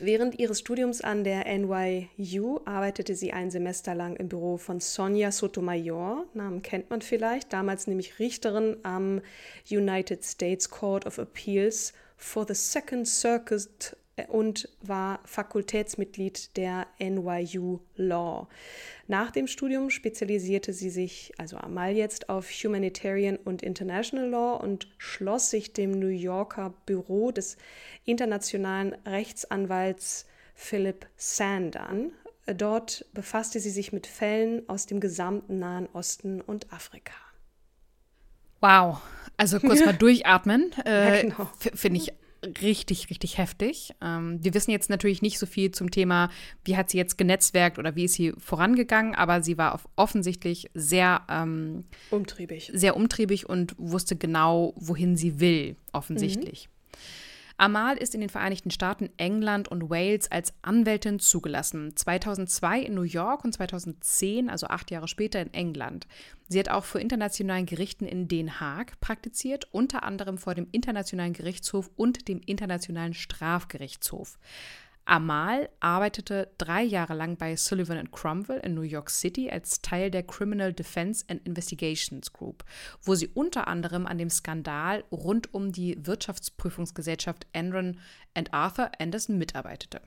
Während 0.00 0.38
ihres 0.38 0.60
Studiums 0.60 1.00
an 1.00 1.24
der 1.24 1.46
NYU 1.46 2.60
arbeitete 2.64 3.16
sie 3.16 3.32
ein 3.32 3.50
Semester 3.50 3.96
lang 3.96 4.14
im 4.14 4.28
Büro 4.28 4.56
von 4.56 4.78
Sonja 4.78 5.32
Sotomayor, 5.32 6.24
Namen 6.34 6.62
kennt 6.62 6.90
man 6.90 7.02
vielleicht, 7.02 7.52
damals 7.52 7.88
nämlich 7.88 8.20
Richterin 8.20 8.76
am 8.84 9.20
United 9.68 10.24
States 10.24 10.70
Court 10.70 11.04
of 11.04 11.18
Appeals 11.18 11.92
for 12.16 12.46
the 12.46 12.54
Second 12.54 13.08
Circuit 13.08 13.96
und 14.28 14.68
war 14.82 15.20
Fakultätsmitglied 15.24 16.56
der 16.56 16.86
NYU 16.98 17.80
Law. 17.96 18.48
Nach 19.06 19.30
dem 19.30 19.46
Studium 19.46 19.90
spezialisierte 19.90 20.72
sie 20.72 20.90
sich, 20.90 21.32
also 21.38 21.56
Amal 21.56 21.94
jetzt, 21.94 22.28
auf 22.28 22.50
Humanitarian 22.50 23.36
und 23.36 23.62
International 23.62 24.28
Law 24.28 24.56
und 24.56 24.88
schloss 24.98 25.50
sich 25.50 25.72
dem 25.72 25.92
New 25.92 26.08
Yorker 26.08 26.74
Büro 26.86 27.30
des 27.30 27.56
internationalen 28.04 28.94
Rechtsanwalts 29.06 30.26
Philip 30.54 31.06
Sand 31.16 31.76
an. 31.76 32.12
Dort 32.46 33.06
befasste 33.12 33.60
sie 33.60 33.70
sich 33.70 33.92
mit 33.92 34.06
Fällen 34.06 34.68
aus 34.68 34.86
dem 34.86 35.00
gesamten 35.00 35.58
Nahen 35.58 35.86
Osten 35.92 36.40
und 36.40 36.72
Afrika. 36.72 37.14
Wow, 38.60 39.00
also 39.36 39.60
kurz 39.60 39.84
mal 39.84 39.92
durchatmen. 39.98 40.72
Äh, 40.84 41.16
ja, 41.16 41.22
genau. 41.22 41.50
Finde 41.74 42.00
ich 42.00 42.12
richtig, 42.62 43.10
richtig 43.10 43.38
heftig. 43.38 43.94
Ähm, 44.00 44.38
wir 44.42 44.54
wissen 44.54 44.70
jetzt 44.70 44.90
natürlich 44.90 45.22
nicht 45.22 45.38
so 45.38 45.46
viel 45.46 45.70
zum 45.70 45.90
Thema, 45.90 46.30
wie 46.64 46.76
hat 46.76 46.90
sie 46.90 46.98
jetzt 46.98 47.18
genetzwerkt 47.18 47.78
oder 47.78 47.96
wie 47.96 48.04
ist 48.04 48.14
sie 48.14 48.32
vorangegangen, 48.38 49.14
aber 49.14 49.42
sie 49.42 49.58
war 49.58 49.80
offensichtlich 49.96 50.70
sehr 50.74 51.22
ähm, 51.28 51.84
umtriebig. 52.10 52.70
Sehr 52.72 52.96
umtriebig 52.96 53.48
und 53.48 53.74
wusste 53.78 54.16
genau, 54.16 54.74
wohin 54.76 55.16
sie 55.16 55.40
will, 55.40 55.76
offensichtlich. 55.92 56.68
Mhm. 56.68 56.98
Amal 57.60 57.96
ist 57.96 58.14
in 58.14 58.20
den 58.20 58.30
Vereinigten 58.30 58.70
Staaten, 58.70 59.10
England 59.16 59.66
und 59.66 59.90
Wales 59.90 60.30
als 60.30 60.54
Anwältin 60.62 61.18
zugelassen. 61.18 61.96
2002 61.96 62.82
in 62.82 62.94
New 62.94 63.02
York 63.02 63.44
und 63.44 63.52
2010, 63.52 64.48
also 64.48 64.68
acht 64.68 64.92
Jahre 64.92 65.08
später, 65.08 65.42
in 65.42 65.52
England. 65.52 66.06
Sie 66.48 66.60
hat 66.60 66.68
auch 66.68 66.84
vor 66.84 67.00
internationalen 67.00 67.66
Gerichten 67.66 68.06
in 68.06 68.28
Den 68.28 68.60
Haag 68.60 69.00
praktiziert, 69.00 69.66
unter 69.72 70.04
anderem 70.04 70.38
vor 70.38 70.54
dem 70.54 70.68
Internationalen 70.70 71.32
Gerichtshof 71.32 71.90
und 71.96 72.28
dem 72.28 72.40
Internationalen 72.46 73.12
Strafgerichtshof. 73.12 74.38
Amal 75.08 75.70
arbeitete 75.80 76.50
drei 76.58 76.82
Jahre 76.82 77.14
lang 77.14 77.38
bei 77.38 77.56
Sullivan 77.56 78.10
Cromwell 78.10 78.60
in 78.60 78.74
New 78.74 78.82
York 78.82 79.08
City 79.08 79.48
als 79.50 79.80
Teil 79.80 80.10
der 80.10 80.22
Criminal 80.22 80.74
Defense 80.74 81.24
and 81.28 81.46
Investigations 81.46 82.30
Group, 82.34 82.62
wo 83.02 83.14
sie 83.14 83.28
unter 83.28 83.68
anderem 83.68 84.06
an 84.06 84.18
dem 84.18 84.28
Skandal 84.28 85.04
rund 85.10 85.54
um 85.54 85.72
die 85.72 85.96
Wirtschaftsprüfungsgesellschaft 86.04 87.46
Enron 87.54 87.98
and 88.34 88.52
Arthur 88.52 88.90
Anderson 88.98 89.38
mitarbeitete. 89.38 90.02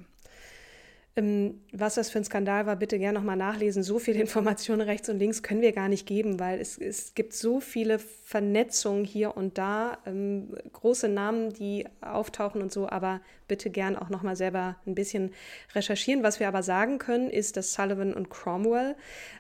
Ähm, 1.17 1.59
was 1.73 1.95
das 1.95 2.09
für 2.09 2.19
ein 2.19 2.23
Skandal 2.23 2.65
war, 2.65 2.77
bitte 2.77 2.97
gerne 2.97 3.19
nochmal 3.19 3.35
nachlesen. 3.35 3.83
So 3.83 3.99
viele 3.99 4.19
Informationen 4.21 4.81
rechts 4.81 5.09
und 5.09 5.19
links 5.19 5.43
können 5.43 5.61
wir 5.61 5.73
gar 5.73 5.89
nicht 5.89 6.07
geben, 6.07 6.39
weil 6.39 6.59
es, 6.59 6.77
es 6.77 7.13
gibt 7.15 7.33
so 7.33 7.59
viele 7.59 7.99
Vernetzungen 7.99 9.03
hier 9.03 9.35
und 9.35 9.57
da, 9.57 9.97
ähm, 10.05 10.55
große 10.71 11.09
Namen, 11.09 11.51
die 11.53 11.85
auftauchen 11.99 12.61
und 12.61 12.71
so, 12.71 12.87
aber 12.87 13.19
bitte 13.49 13.69
gern 13.69 13.97
auch 13.97 14.09
nochmal 14.09 14.37
selber 14.37 14.77
ein 14.87 14.95
bisschen 14.95 15.31
recherchieren. 15.75 16.23
Was 16.23 16.39
wir 16.39 16.47
aber 16.47 16.63
sagen 16.63 16.97
können, 16.97 17.29
ist, 17.29 17.57
dass 17.57 17.73
Sullivan 17.73 18.13
und 18.13 18.29
Cromwell 18.29 18.95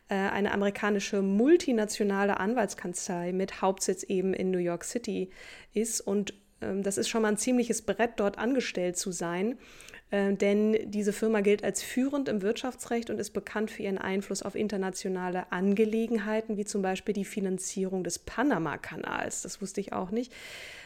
äh, 0.09 0.15
eine 0.15 0.51
amerikanische 0.51 1.21
multinationale 1.21 2.37
Anwaltskanzlei 2.37 3.31
mit 3.31 3.61
Hauptsitz 3.61 4.03
eben 4.03 4.33
in 4.33 4.51
New 4.51 4.57
York 4.57 4.83
City 4.83 5.29
ist 5.73 6.01
und 6.01 6.33
ähm, 6.61 6.83
das 6.83 6.97
ist 6.97 7.07
schon 7.07 7.21
mal 7.21 7.29
ein 7.29 7.37
ziemliches 7.37 7.81
Brett, 7.81 8.11
dort 8.17 8.37
angestellt 8.37 8.97
zu 8.97 9.11
sein. 9.11 9.57
Äh, 10.11 10.33
denn 10.33 10.91
diese 10.91 11.13
Firma 11.13 11.41
gilt 11.41 11.63
als 11.63 11.81
führend 11.81 12.29
im 12.29 12.43
Wirtschaftsrecht 12.43 13.09
und 13.09 13.19
ist 13.19 13.31
bekannt 13.31 13.71
für 13.71 13.81
ihren 13.83 13.97
Einfluss 13.97 14.43
auf 14.43 14.55
internationale 14.55 15.49
Angelegenheiten, 15.51 16.57
wie 16.57 16.65
zum 16.65 16.81
Beispiel 16.81 17.13
die 17.13 17.23
Finanzierung 17.25 18.03
des 18.03 18.19
Panama-Kanals. 18.19 19.41
Das 19.41 19.61
wusste 19.61 19.79
ich 19.81 19.93
auch 19.93 20.11
nicht. 20.11 20.31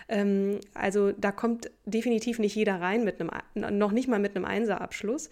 Ähm, 0.07 0.59
also 0.75 1.11
da 1.11 1.31
kommt 1.31 1.71
definitiv 1.85 2.37
nicht 2.37 2.53
jeder 2.55 2.79
rein 2.79 3.03
mit 3.03 3.19
einem, 3.19 3.31
noch 3.77 3.91
nicht 3.91 4.07
mal 4.07 4.19
mit 4.19 4.35
einem 4.35 4.45
Einserabschluss. 4.45 5.31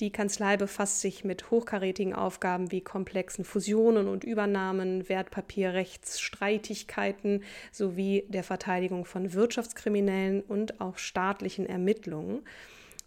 Die 0.00 0.10
Kanzlei 0.10 0.58
befasst 0.58 1.00
sich 1.00 1.24
mit 1.24 1.50
hochkarätigen 1.50 2.12
Aufgaben 2.14 2.70
wie 2.70 2.82
komplexen 2.82 3.46
Fusionen 3.46 4.08
und 4.08 4.24
Übernahmen, 4.24 5.08
Wertpapierrechtsstreitigkeiten 5.08 7.42
sowie 7.72 8.24
der 8.28 8.44
Verteidigung 8.44 9.06
von 9.06 9.32
Wirtschaftskriminellen 9.32 10.42
und 10.42 10.78
auch 10.80 10.98
staatlichen 10.98 11.64
Ermittlungen. 11.66 12.42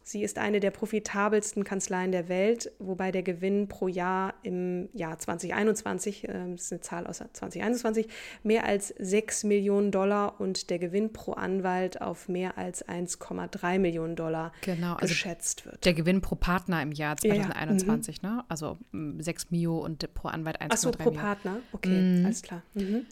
Sie 0.04 0.22
ist 0.22 0.38
eine 0.38 0.60
der 0.60 0.72
profitabelsten 0.72 1.64
Kanzleien 1.64 2.12
der 2.12 2.28
Welt, 2.28 2.72
wobei 2.80 3.12
der 3.12 3.24
Gewinn 3.24 3.70
pro 3.70 3.88
Jahr 3.88 4.34
im 4.44 4.90
Jahr 4.94 5.18
2021, 5.18 6.28
äh, 6.28 6.52
das 6.52 6.64
ist 6.64 6.72
eine 6.74 6.82
Zahl 6.82 7.08
aus 7.08 7.18
2021, 7.18 8.08
mehr 8.44 8.66
als 8.66 8.94
6 9.00 9.46
Millionen 9.46 9.92
Dollar 9.92 10.42
und 10.42 10.70
der 10.70 10.80
Gewinn 10.80 11.14
pro 11.14 11.34
Anwalt 11.34 12.02
auf 12.02 12.28
mehr 12.28 12.58
als 12.58 12.86
1,3 12.88 13.80
Millionen 13.80 14.18
Dollar 14.18 14.52
genau, 14.62 14.96
also 14.96 15.08
geschätzt 15.08 15.66
wird. 15.66 15.86
Der 15.86 15.94
Gewinn 15.94 16.20
pro 16.20 16.36
Partner 16.36 16.82
im 16.82 16.92
Jahr 16.92 17.16
2021, 17.16 18.18
ja, 18.18 18.24
ja. 18.24 18.30
Mhm. 18.30 18.38
ne? 18.38 18.46
Also 18.50 18.78
6 19.20 19.52
Mio 19.52 19.78
und 19.80 20.14
pro 20.14 20.28
Anwalt 20.28 20.58
1,3 20.58 20.64
Millionen. 20.64 20.72
Achso, 20.72 20.92
pro 20.92 21.12
Mio. 21.12 21.22
Partner, 21.22 21.58
okay, 21.72 22.02
mhm. 22.02 22.26
alles 22.26 22.42
klar. 22.42 22.62
Mhm. 22.74 23.06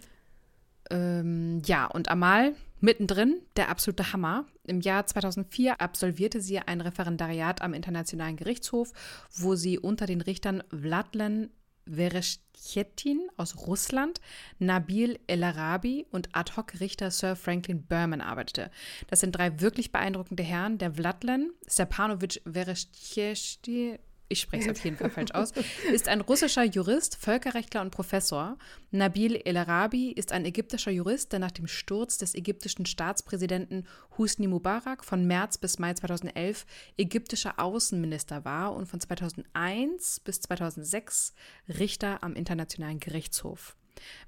Ähm, 0.92 1.62
ja, 1.66 1.86
und 1.88 2.10
Amal 2.10 2.54
mittendrin, 2.82 3.42
der 3.56 3.70
absolute 3.70 4.12
Hammer. 4.12 4.46
Im 4.66 4.82
Jahr 4.82 5.06
2004 5.06 5.80
absolvierte 5.80 6.42
sie 6.42 6.60
ein 6.60 6.82
Referendariat 6.82 7.62
am 7.62 7.74
Internationalen 7.74 8.36
Gerichtshof, 8.36 8.92
wo 9.34 9.56
sie 9.56 9.80
unter 9.80 10.06
den 10.06 10.22
Richtern 10.22 10.64
Vladlen 10.70 11.50
Vereshchetin 11.90 13.28
aus 13.38 13.68
Russland, 13.68 14.22
Nabil 14.60 15.20
El-Arabi 15.28 16.06
und 16.12 16.30
Ad-Hoc-Richter 16.34 17.10
Sir 17.10 17.36
Franklin 17.36 17.84
Berman 17.84 18.22
arbeitete. 18.22 18.70
Das 19.08 19.20
sind 19.20 19.36
drei 19.36 19.62
wirklich 19.62 19.92
beeindruckende 19.92 20.44
Herren. 20.44 20.78
Der 20.78 20.94
Vladlen, 20.94 21.52
Stepanovic 21.68 22.42
Vereshchetin, 22.46 23.98
ich 24.32 24.42
spreche 24.42 24.70
es 24.70 24.78
auf 24.78 24.84
jeden 24.84 24.98
Fall 24.98 25.10
falsch 25.12 25.32
aus, 25.32 25.52
ist 25.92 26.08
ein 26.08 26.22
russischer 26.22 26.64
Jurist, 26.64 27.18
Völkerrechtler 27.18 27.82
und 27.82 27.92
Professor. 27.92 28.58
Nabil 28.92 29.36
El-Arabi 29.36 30.12
ist 30.12 30.32
ein 30.32 30.46
ägyptischer 30.46 30.92
Jurist, 30.92 31.32
der 31.32 31.40
nach 31.40 31.52
dem 31.52 31.68
Sturz 31.68 32.18
des 32.18 32.34
ägyptischen 32.34 32.86
Staatspräsidenten 32.86 33.86
Husni 34.18 34.48
Mubarak 34.48 35.04
von 35.04 35.26
März 35.28 35.58
bis 35.58 35.80
Mai 35.80 35.94
2011 35.94 36.66
ägyptischer 36.98 37.60
Außenminister 37.60 38.46
war 38.46 38.74
und 38.74 38.88
von 38.88 39.00
2001 39.00 40.22
bis 40.22 40.42
2006 40.42 41.34
Richter 41.68 42.24
am 42.24 42.36
Internationalen 42.36 43.00
Gerichtshof. 43.00 43.76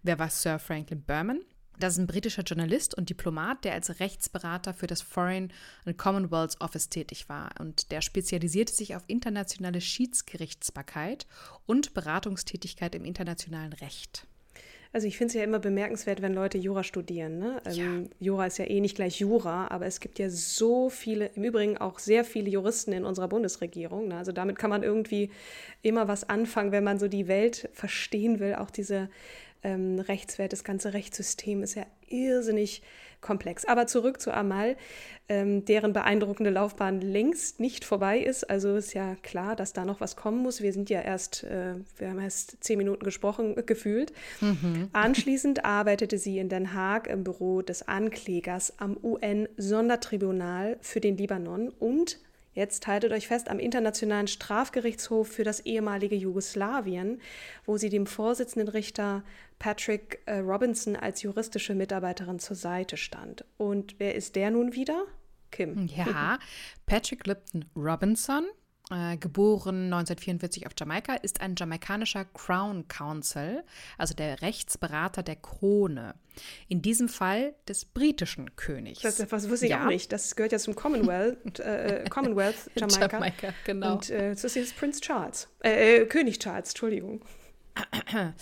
Wer 0.04 0.20
war 0.20 0.30
Sir 0.30 0.60
Franklin 0.60 1.02
Berman? 1.02 1.42
Das 1.80 1.94
ist 1.94 2.00
ein 2.00 2.08
britischer 2.08 2.44
Journalist 2.44 2.96
und 2.96 3.10
Diplomat, 3.10 3.66
der 3.66 3.74
als 3.74 4.00
Rechtsberater 4.00 4.74
für 4.74 4.88
das 4.88 5.02
Foreign 5.02 5.52
and 5.86 5.98
Commonwealth 5.98 6.62
Office 6.62 6.90
tätig 6.90 7.30
war. 7.30 7.50
Und 7.60 7.92
der 7.92 8.02
spezialisierte 8.02 8.74
sich 8.74 8.96
auf 8.96 9.04
internationale 9.08 9.82
Schiedsgerichtsbarkeit 9.82 11.26
und 11.66 11.94
Beratungstätigkeit 11.94 12.96
im 12.96 13.06
internationalen 13.06 13.74
Recht. 13.74 14.28
Also 14.94 15.08
ich 15.08 15.18
finde 15.18 15.30
es 15.30 15.34
ja 15.34 15.44
immer 15.44 15.58
bemerkenswert, 15.58 16.22
wenn 16.22 16.36
Leute 16.36 16.60
Jura 16.60 16.84
studieren. 16.84 17.40
Ne? 17.40 17.60
Ja. 17.72 17.84
Ähm, 17.84 18.10
Jura 18.20 18.46
ist 18.46 18.60
ja 18.60 18.66
eh 18.66 18.80
nicht 18.80 18.96
gleich 18.96 19.20
Jura, 19.20 19.68
aber 19.72 19.88
es 19.88 20.00
gibt 20.00 20.20
ja 20.20 20.30
so 20.30 20.92
viele, 20.92 21.32
im 21.34 21.44
Übrigen 21.44 21.80
auch 21.80 21.98
sehr 21.98 22.24
viele 22.24 22.48
Juristen 22.52 22.94
in 22.94 23.04
unserer 23.04 23.28
Bundesregierung. 23.28 24.10
Ne? 24.10 24.18
Also 24.18 24.32
damit 24.32 24.60
kann 24.60 24.70
man 24.70 24.84
irgendwie 24.84 25.32
immer 25.82 26.08
was 26.08 26.30
anfangen, 26.30 26.72
wenn 26.72 26.84
man 26.84 27.00
so 27.00 27.08
die 27.08 27.28
Welt 27.28 27.70
verstehen 27.74 28.40
will, 28.40 28.54
auch 28.54 28.70
diese 28.70 29.10
ähm, 29.64 30.00
Rechtswert, 30.00 30.54
das 30.54 30.64
ganze 30.64 30.94
Rechtssystem 30.94 31.64
ist 31.64 31.76
ja 31.76 31.86
irrsinnig 32.08 32.82
komplex. 33.24 33.66
Aber 33.66 33.88
zurück 33.88 34.22
zu 34.22 34.32
Amal, 34.32 34.76
ähm, 35.30 35.66
deren 35.66 35.94
beeindruckende 35.94 36.52
Laufbahn 36.52 37.02
längst 37.02 37.60
nicht 37.60 37.86
vorbei 37.86 38.20
ist. 38.20 38.50
Also 38.50 38.76
ist 38.76 38.94
ja 38.94 39.16
klar, 39.24 39.56
dass 39.56 39.74
da 39.74 39.86
noch 39.86 40.02
was 40.02 40.16
kommen 40.16 40.44
muss. 40.44 40.62
Wir 40.62 40.74
sind 40.74 40.90
ja 40.90 41.02
erst, 41.02 41.44
äh, 41.46 41.76
wir 41.98 42.10
haben 42.10 42.20
erst 42.20 42.64
zehn 42.64 42.78
Minuten 42.78 43.04
gesprochen, 43.04 43.58
äh, 43.58 43.64
gefühlt. 43.64 44.14
Mhm. 44.42 44.90
Anschließend 44.92 45.66
arbeitete 45.66 46.18
sie 46.18 46.38
in 46.38 46.50
Den 46.50 46.74
Haag 46.74 47.08
im 47.08 47.24
Büro 47.24 47.62
des 47.62 47.88
Anklägers 47.88 48.74
am 48.78 48.98
UN-Sondertribunal 49.02 50.78
für 50.82 51.00
den 51.00 51.18
Libanon 51.18 51.70
und 51.70 52.20
Jetzt 52.54 52.86
haltet 52.88 53.12
euch 53.12 53.28
fest 53.28 53.50
am 53.50 53.60
Internationalen 53.60 54.28
Strafgerichtshof 54.28 55.28
für 55.28 55.44
das 55.44 55.62
ehemalige 55.62 56.16
Jugoslawien, 56.16 57.20
wo 57.66 57.78
sie 57.78 57.90
dem 57.90 58.06
Vorsitzenden 58.06 58.68
Richter 58.70 59.24
Patrick 59.60 60.22
äh, 60.26 60.38
Robinson 60.38 60.96
als 60.96 61.22
juristische 61.24 61.74
Mitarbeiterin 61.74 62.40
zur 62.40 62.56
Seite 62.56 62.98
stand. 62.98 63.46
Und 63.58 63.96
wer 64.00 64.16
ist 64.16 64.36
der 64.36 64.52
nun 64.52 64.74
wieder? 64.74 65.06
Kim. 65.52 65.88
Ja, 65.88 66.40
Patrick 66.86 67.26
Lipton 67.28 67.66
Robinson 67.76 68.46
äh, 68.92 69.18
geboren 69.18 69.86
1944 69.86 70.68
auf 70.68 70.74
Jamaika, 70.78 71.16
ist 71.16 71.42
ein 71.42 71.56
jamaikanischer 71.56 72.26
Crown 72.26 72.88
Counsel, 72.88 73.64
also 73.98 74.14
der 74.14 74.42
Rechtsberater 74.42 75.24
der 75.24 75.38
Krone. 75.38 76.16
In 76.68 76.82
diesem 76.82 77.10
Fall 77.10 77.54
des 77.68 77.86
britischen 77.86 78.56
Königs. 78.56 79.02
Das, 79.02 79.18
das 79.18 79.50
wusste 79.50 79.68
ich 79.68 79.72
ja. 79.72 79.84
auch 79.84 79.90
nicht. 79.90 80.12
Das 80.12 80.36
gehört 80.36 80.52
ja 80.52 80.60
zum 80.60 80.76
Commonwealth, 80.76 81.60
äh, 81.60 82.04
äh 82.04 82.10
Commonwealth 82.10 82.72
Jamaika. 82.76 83.08
Jamaika, 83.08 83.54
genau. 83.64 83.94
Und 83.94 84.10
äh, 84.10 84.30
das 84.30 84.44
ist 84.44 84.56
jetzt 84.56 84.78
Prince 84.78 85.00
Charles. 85.00 85.48
Äh, 85.64 86.02
äh, 86.02 86.06
König 86.06 86.40
Charles, 86.40 86.70
Entschuldigung. 86.70 87.22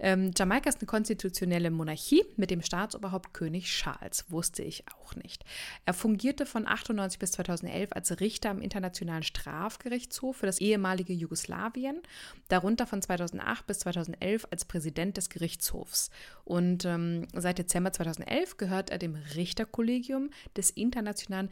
ähm, 0.00 0.32
Jamaika 0.36 0.68
ist 0.68 0.80
eine 0.80 0.86
konstitutionelle 0.86 1.70
Monarchie 1.70 2.24
mit 2.36 2.50
dem 2.50 2.62
Staatsoberhaupt 2.62 3.32
König 3.32 3.66
Charles, 3.66 4.24
wusste 4.28 4.62
ich 4.62 4.84
auch 4.88 5.14
nicht. 5.14 5.44
Er 5.84 5.94
fungierte 5.94 6.46
von 6.46 6.66
98 6.66 7.18
bis 7.18 7.32
2011 7.32 7.92
als 7.92 8.20
Richter 8.20 8.50
am 8.50 8.60
Internationalen 8.60 9.22
Strafgerichtshof 9.22 10.38
für 10.38 10.46
das 10.46 10.60
ehemalige 10.60 11.12
Jugoslawien, 11.12 12.00
darunter 12.48 12.86
von 12.86 13.00
2008 13.02 13.66
bis 13.66 13.80
2011 13.80 14.48
als 14.50 14.64
Präsident 14.64 15.16
des 15.16 15.28
Gerichtshofs. 15.28 16.10
Und 16.44 16.84
ähm, 16.84 17.28
seit 17.34 17.58
Dezember 17.58 17.92
2011 17.92 18.56
gehört 18.56 18.90
er 18.90 18.98
dem 18.98 19.14
Richterkollegium 19.14 20.30
des 20.56 20.70
Internationalen 20.70 21.50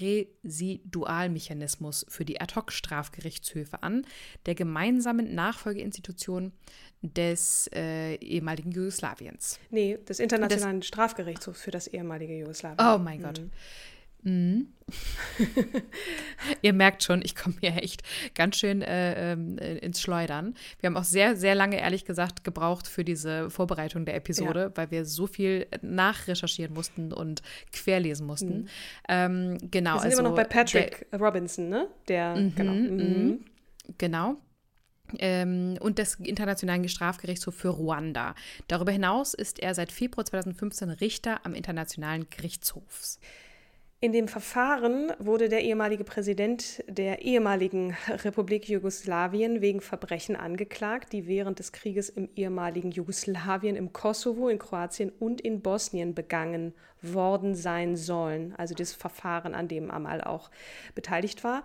Residualmechanismus 0.00 2.06
für 2.08 2.24
die 2.24 2.40
Ad-hoc-Strafgerichtshöfe 2.40 3.82
an, 3.82 4.06
der 4.46 4.54
gemeinsamen 4.54 5.34
Nachfolgeinstitution 5.34 6.52
des 7.02 7.68
äh, 7.74 8.14
ehemaligen 8.16 8.72
Jugoslawiens. 8.72 9.58
Nee, 9.70 9.98
des 10.08 10.20
Internationalen 10.20 10.80
des, 10.80 10.88
Strafgerichtshofs 10.88 11.62
für 11.62 11.70
das 11.70 11.86
ehemalige 11.86 12.38
Jugoslawien. 12.38 12.78
Oh 12.78 12.98
mein 12.98 13.22
Gott. 13.22 13.40
Mhm. 13.40 13.50
Mhm. 14.22 14.68
Ihr 16.62 16.72
merkt 16.72 17.02
schon, 17.02 17.22
ich 17.22 17.34
komme 17.34 17.54
hier 17.60 17.76
echt 17.76 18.02
ganz 18.34 18.56
schön 18.56 18.82
äh, 18.82 19.32
äh, 19.34 19.78
ins 19.78 20.00
Schleudern. 20.00 20.54
Wir 20.80 20.88
haben 20.88 20.96
auch 20.96 21.04
sehr, 21.04 21.36
sehr 21.36 21.54
lange, 21.54 21.80
ehrlich 21.80 22.04
gesagt, 22.04 22.44
gebraucht 22.44 22.86
für 22.86 23.04
diese 23.04 23.50
Vorbereitung 23.50 24.04
der 24.04 24.16
Episode, 24.16 24.60
ja. 24.60 24.76
weil 24.76 24.90
wir 24.90 25.04
so 25.04 25.26
viel 25.26 25.66
nachrecherchieren 25.82 26.74
mussten 26.74 27.12
und 27.12 27.42
querlesen 27.72 28.26
mussten. 28.26 28.62
Mhm. 28.62 28.68
Ähm, 29.08 29.58
genau. 29.70 29.94
Wir 29.94 30.00
sind 30.00 30.10
also, 30.10 30.20
immer 30.20 30.28
noch 30.30 30.36
bei 30.36 30.44
Patrick 30.44 31.06
der, 31.10 31.20
Robinson, 31.20 31.68
ne? 31.68 31.88
Der, 32.08 32.36
mhm, 32.36 32.54
genau. 32.54 32.72
Mhm. 32.72 32.96
mhm. 32.96 33.44
Genau. 33.98 34.36
Ähm, 35.18 35.76
und 35.80 35.98
des 35.98 36.14
Internationalen 36.16 36.88
Strafgerichtshofs 36.88 37.56
für 37.56 37.70
Ruanda. 37.70 38.34
Darüber 38.68 38.92
hinaus 38.92 39.34
ist 39.34 39.58
er 39.58 39.74
seit 39.74 39.90
Februar 39.90 40.24
2015 40.24 40.90
Richter 40.90 41.44
am 41.44 41.54
Internationalen 41.54 42.26
Gerichtshof. 42.30 43.18
In 44.02 44.12
dem 44.12 44.28
Verfahren 44.28 45.12
wurde 45.18 45.50
der 45.50 45.60
ehemalige 45.60 46.04
Präsident 46.04 46.82
der 46.88 47.20
ehemaligen 47.20 47.94
Republik 48.24 48.66
Jugoslawien 48.66 49.60
wegen 49.60 49.82
Verbrechen 49.82 50.36
angeklagt, 50.36 51.12
die 51.12 51.26
während 51.26 51.58
des 51.58 51.72
Krieges 51.72 52.08
im 52.08 52.30
ehemaligen 52.34 52.92
Jugoslawien, 52.92 53.76
im 53.76 53.92
Kosovo, 53.92 54.48
in 54.48 54.58
Kroatien 54.58 55.12
und 55.18 55.42
in 55.42 55.60
Bosnien 55.60 56.14
begangen 56.14 56.72
worden 57.02 57.54
sein 57.54 57.94
sollen. 57.94 58.54
Also 58.56 58.74
das 58.74 58.94
Verfahren, 58.94 59.54
an 59.54 59.68
dem 59.68 59.90
Amal 59.90 60.22
auch 60.22 60.50
beteiligt 60.94 61.44
war. 61.44 61.62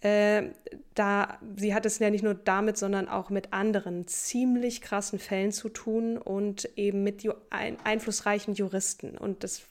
Äh, 0.00 0.50
da, 0.94 1.38
sie 1.54 1.72
hat 1.72 1.86
es 1.86 2.00
ja 2.00 2.10
nicht 2.10 2.24
nur 2.24 2.34
damit, 2.34 2.78
sondern 2.78 3.08
auch 3.08 3.30
mit 3.30 3.52
anderen 3.52 4.08
ziemlich 4.08 4.80
krassen 4.80 5.20
Fällen 5.20 5.52
zu 5.52 5.68
tun 5.68 6.18
und 6.18 6.68
eben 6.76 7.04
mit 7.04 7.22
ju 7.22 7.32
ein, 7.50 7.76
einflussreichen 7.84 8.54
Juristen. 8.54 9.16
Und 9.16 9.44
das 9.44 9.62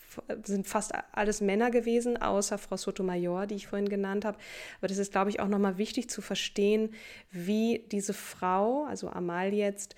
sind 0.44 0.68
fast 0.68 0.94
alles 1.12 1.42
Männer 1.42 1.72
gewesen, 1.72 2.22
außer 2.22 2.58
Frau 2.58 2.78
Sotomayor, 2.78 3.48
die 3.48 3.56
ich 3.56 3.68
vorhin 3.68 3.90
genannt 3.90 4.26
habe. 4.26 4.38
Aber 4.80 4.88
das 4.88 4.98
ist, 4.98 5.12
glaube 5.12 5.30
ich, 5.30 5.40
auch 5.40 5.48
nochmal 5.48 5.78
wichtig 5.78 6.10
zu 6.10 6.22
verstehen, 6.22 6.94
wie 7.32 7.86
diese 7.92 8.14
Frau, 8.14 8.86
also 8.86 9.10
Amal 9.10 9.54
jetzt, 9.54 9.96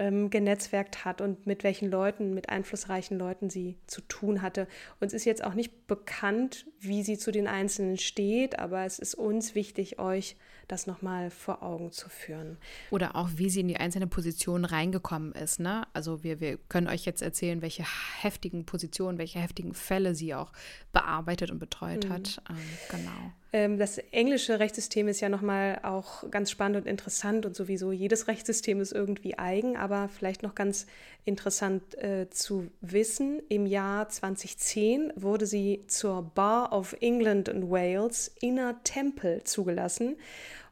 ähm, 0.00 0.30
genetzwerkt 0.30 1.04
hat 1.04 1.20
und 1.20 1.46
mit 1.46 1.62
welchen 1.62 1.90
Leuten, 1.90 2.32
mit 2.32 2.48
einflussreichen 2.48 3.18
Leuten 3.18 3.50
sie 3.50 3.76
zu 3.86 4.00
tun 4.00 4.40
hatte. 4.40 4.66
Uns 4.98 5.12
ist 5.12 5.26
jetzt 5.26 5.44
auch 5.44 5.52
nicht 5.52 5.86
bekannt, 5.86 6.66
wie 6.80 7.02
sie 7.02 7.18
zu 7.18 7.30
den 7.30 7.46
Einzelnen 7.46 7.98
steht, 7.98 8.58
aber 8.58 8.86
es 8.86 8.98
ist 8.98 9.14
uns 9.14 9.54
wichtig, 9.54 9.98
euch 9.98 10.36
das 10.68 10.86
nochmal 10.86 11.30
vor 11.30 11.62
Augen 11.62 11.92
zu 11.92 12.08
führen. 12.08 12.56
Oder 12.90 13.14
auch, 13.14 13.28
wie 13.34 13.50
sie 13.50 13.60
in 13.60 13.68
die 13.68 13.76
einzelne 13.76 14.06
Position 14.06 14.64
reingekommen 14.64 15.32
ist. 15.32 15.60
Ne? 15.60 15.86
Also 15.92 16.22
wir, 16.22 16.40
wir 16.40 16.56
können 16.56 16.88
euch 16.88 17.04
jetzt 17.04 17.20
erzählen, 17.20 17.60
welche 17.60 17.84
heftigen 18.22 18.64
Positionen, 18.64 19.18
welche 19.18 19.38
heftigen 19.38 19.74
Fälle 19.74 20.14
sie 20.14 20.34
auch 20.34 20.52
bearbeitet 20.92 21.50
und 21.50 21.58
betreut 21.58 22.06
mhm. 22.06 22.12
hat. 22.12 22.42
Ähm, 22.48 22.56
genau. 22.90 23.32
Ähm, 23.52 23.78
das 23.78 23.98
englische 23.98 24.60
Rechtssystem 24.60 25.08
ist 25.08 25.20
ja 25.20 25.28
nochmal 25.28 25.80
auch 25.82 26.30
ganz 26.30 26.50
spannend 26.50 26.78
und 26.78 26.86
interessant 26.86 27.46
und 27.46 27.56
sowieso 27.56 27.90
jedes 27.90 28.28
Rechtssystem 28.28 28.80
ist 28.80 28.92
irgendwie 28.92 29.38
eigen, 29.38 29.76
aber 29.76 30.08
vielleicht 30.08 30.42
noch 30.42 30.54
ganz 30.54 30.86
interessant 31.24 31.98
äh, 31.98 32.28
zu 32.30 32.68
wissen. 32.80 33.42
Im 33.48 33.66
Jahr 33.66 34.08
2010 34.08 35.12
wurde 35.16 35.46
sie 35.46 35.82
zur 35.88 36.22
Bar 36.22 36.72
of 36.72 36.94
England 37.00 37.48
and 37.48 37.70
Wales 37.70 38.32
Inner 38.40 38.80
Temple 38.84 39.42
zugelassen. 39.42 40.16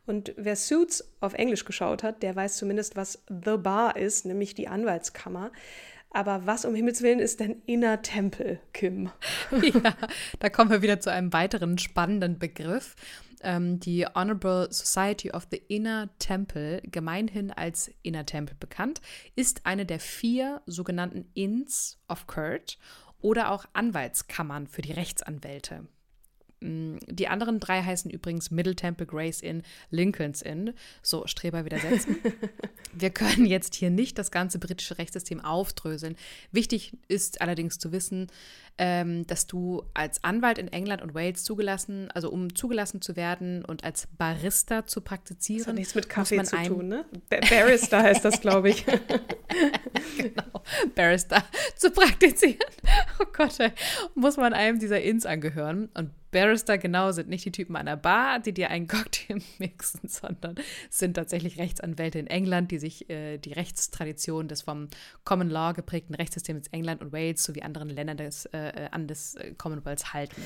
Und 0.07 0.33
wer 0.37 0.57
Suits 0.57 1.07
auf 1.21 1.35
Englisch 1.35 1.67
geschaut 1.67 2.03
hat, 2.03 2.23
der 2.23 2.35
weiß 2.35 2.57
zumindest, 2.57 2.97
was 2.97 3.23
The 3.29 3.59
Bar 3.59 3.97
ist, 3.97 4.25
nämlich 4.25 4.55
die 4.55 4.69
Anwaltskammer. 4.69 5.51
Aber 6.11 6.47
was 6.47 6.65
um 6.65 6.75
Himmels 6.75 7.03
Willen 7.03 7.19
ist 7.19 7.41
denn 7.41 7.63
Inner 7.67 8.03
Temple, 8.03 8.61
Kim? 8.73 9.11
ja, 9.63 9.95
da 10.39 10.49
kommen 10.49 10.71
wir 10.71 10.83
wieder 10.83 11.01
zu 11.01 11.11
einem 11.11 11.33
weiteren 11.33 11.79
spannenden 11.79 12.39
Begriff. 12.39 12.97
Ähm, 13.43 13.79
die 13.79 14.07
Honorable 14.07 14.69
Society 14.73 15.31
of 15.31 15.47
the 15.51 15.63
Inner 15.69 16.09
Temple, 16.19 16.81
gemeinhin 16.83 17.53
als 17.53 17.91
Inner 18.03 18.27
Temple 18.27 18.57
bekannt, 18.59 19.01
ist 19.37 19.65
eine 19.65 19.87
der 19.87 20.01
vier 20.01 20.63
sogenannten 20.67 21.31
Inns 21.35 21.99
of 22.09 22.27
Court 22.27 22.79
oder 23.21 23.51
auch 23.51 23.67
Anwaltskammern 23.73 24.67
für 24.67 24.83
die 24.83 24.93
Rechtsanwälte. 24.93 25.87
Mm, 26.61 26.97
die 27.07 27.29
anderen 27.29 27.61
drei 27.61 27.83
heißen 27.83 28.11
übrigens 28.11 28.51
Middle 28.51 28.75
Temple, 28.75 29.07
Grace 29.07 29.41
Inn, 29.41 29.63
Lincoln's 29.91 30.43
Inn. 30.43 30.73
So, 31.03 31.27
Streber 31.27 31.65
widersetzen. 31.65 32.17
Wir 32.93 33.11
können 33.11 33.47
jetzt 33.47 33.75
hier 33.75 33.91
nicht 33.91 34.19
das 34.19 34.31
ganze 34.31 34.59
britische 34.59 34.99
Rechtssystem 34.99 35.45
aufdröseln. 35.45 36.17
Wichtig 36.53 36.97
ist 37.07 37.41
allerdings 37.41 37.79
zu 37.79 37.93
wissen, 37.93 38.29
ähm, 38.79 39.27
dass 39.27 39.47
du 39.47 39.83
als 39.95 40.23
Anwalt 40.23 40.59
in 40.59 40.69
England 40.69 41.03
und 41.03 41.15
Wales 41.15 41.45
zugelassen, 41.45 42.11
also 42.13 42.31
um 42.31 42.55
zugelassen 42.55 43.03
zu 43.03 43.17
werden 43.17 43.65
und 43.65 43.85
als 43.85 44.07
Barista 44.19 44.87
zu 44.87 45.01
praktizieren. 45.01 45.59
Das 45.59 45.69
hat 45.69 45.75
nichts 45.75 45.95
mit 45.95 46.09
Kaffee 46.09 46.43
zu 46.45 46.57
tun, 46.63 46.89
ne? 46.89 47.05
Barista 47.29 48.03
heißt 48.03 48.25
das, 48.25 48.41
glaube 48.41 48.71
ich. 48.71 48.85
genau, 50.17 50.63
Barista 50.95 51.45
zu 51.77 51.91
praktizieren. 51.91 52.59
Oh 53.21 53.27
Gott, 53.33 53.59
ey. 53.59 53.73
muss 54.15 54.37
man 54.37 54.53
einem 54.53 54.79
dieser 54.79 55.01
Inns 55.01 55.27
angehören. 55.27 55.89
Und 55.95 56.11
Barrister 56.31 56.79
genau 56.79 57.13
sind 57.13 57.29
nicht 57.29 57.45
die 57.45 57.53
Typen 57.53 57.77
an 57.77 57.87
der 57.87 57.97
Bar, 57.97 58.41
die 58.41 58.53
dir 58.53 58.71
einen 58.71 58.87
Cocktail 58.87 59.41
mixen, 59.59 60.09
sondern 60.09 60.57
sind 60.91 61.15
tatsächlich 61.15 61.59
Rechtsanwälte 61.59 62.19
in 62.19 62.27
England, 62.27 62.71
die 62.71 62.79
sich 62.79 63.09
äh, 63.09 63.39
die 63.39 63.53
Rechtstradition 63.53 64.49
des 64.49 64.63
vom 64.63 64.89
Common 65.25 65.51
Law 65.51 65.73
geprägten 65.73 66.15
Rechtssystems 66.15 66.69
England 66.69 67.01
und 67.01 67.13
Wales 67.13 67.43
sowie 67.43 67.63
anderen 67.63 67.89
Ländern 67.89 68.17
des, 68.17 68.47
äh, 68.47 68.89
an 68.91 69.07
des 69.07 69.35
äh, 69.37 69.55
Commonwealths 69.57 70.13
halten. 70.13 70.43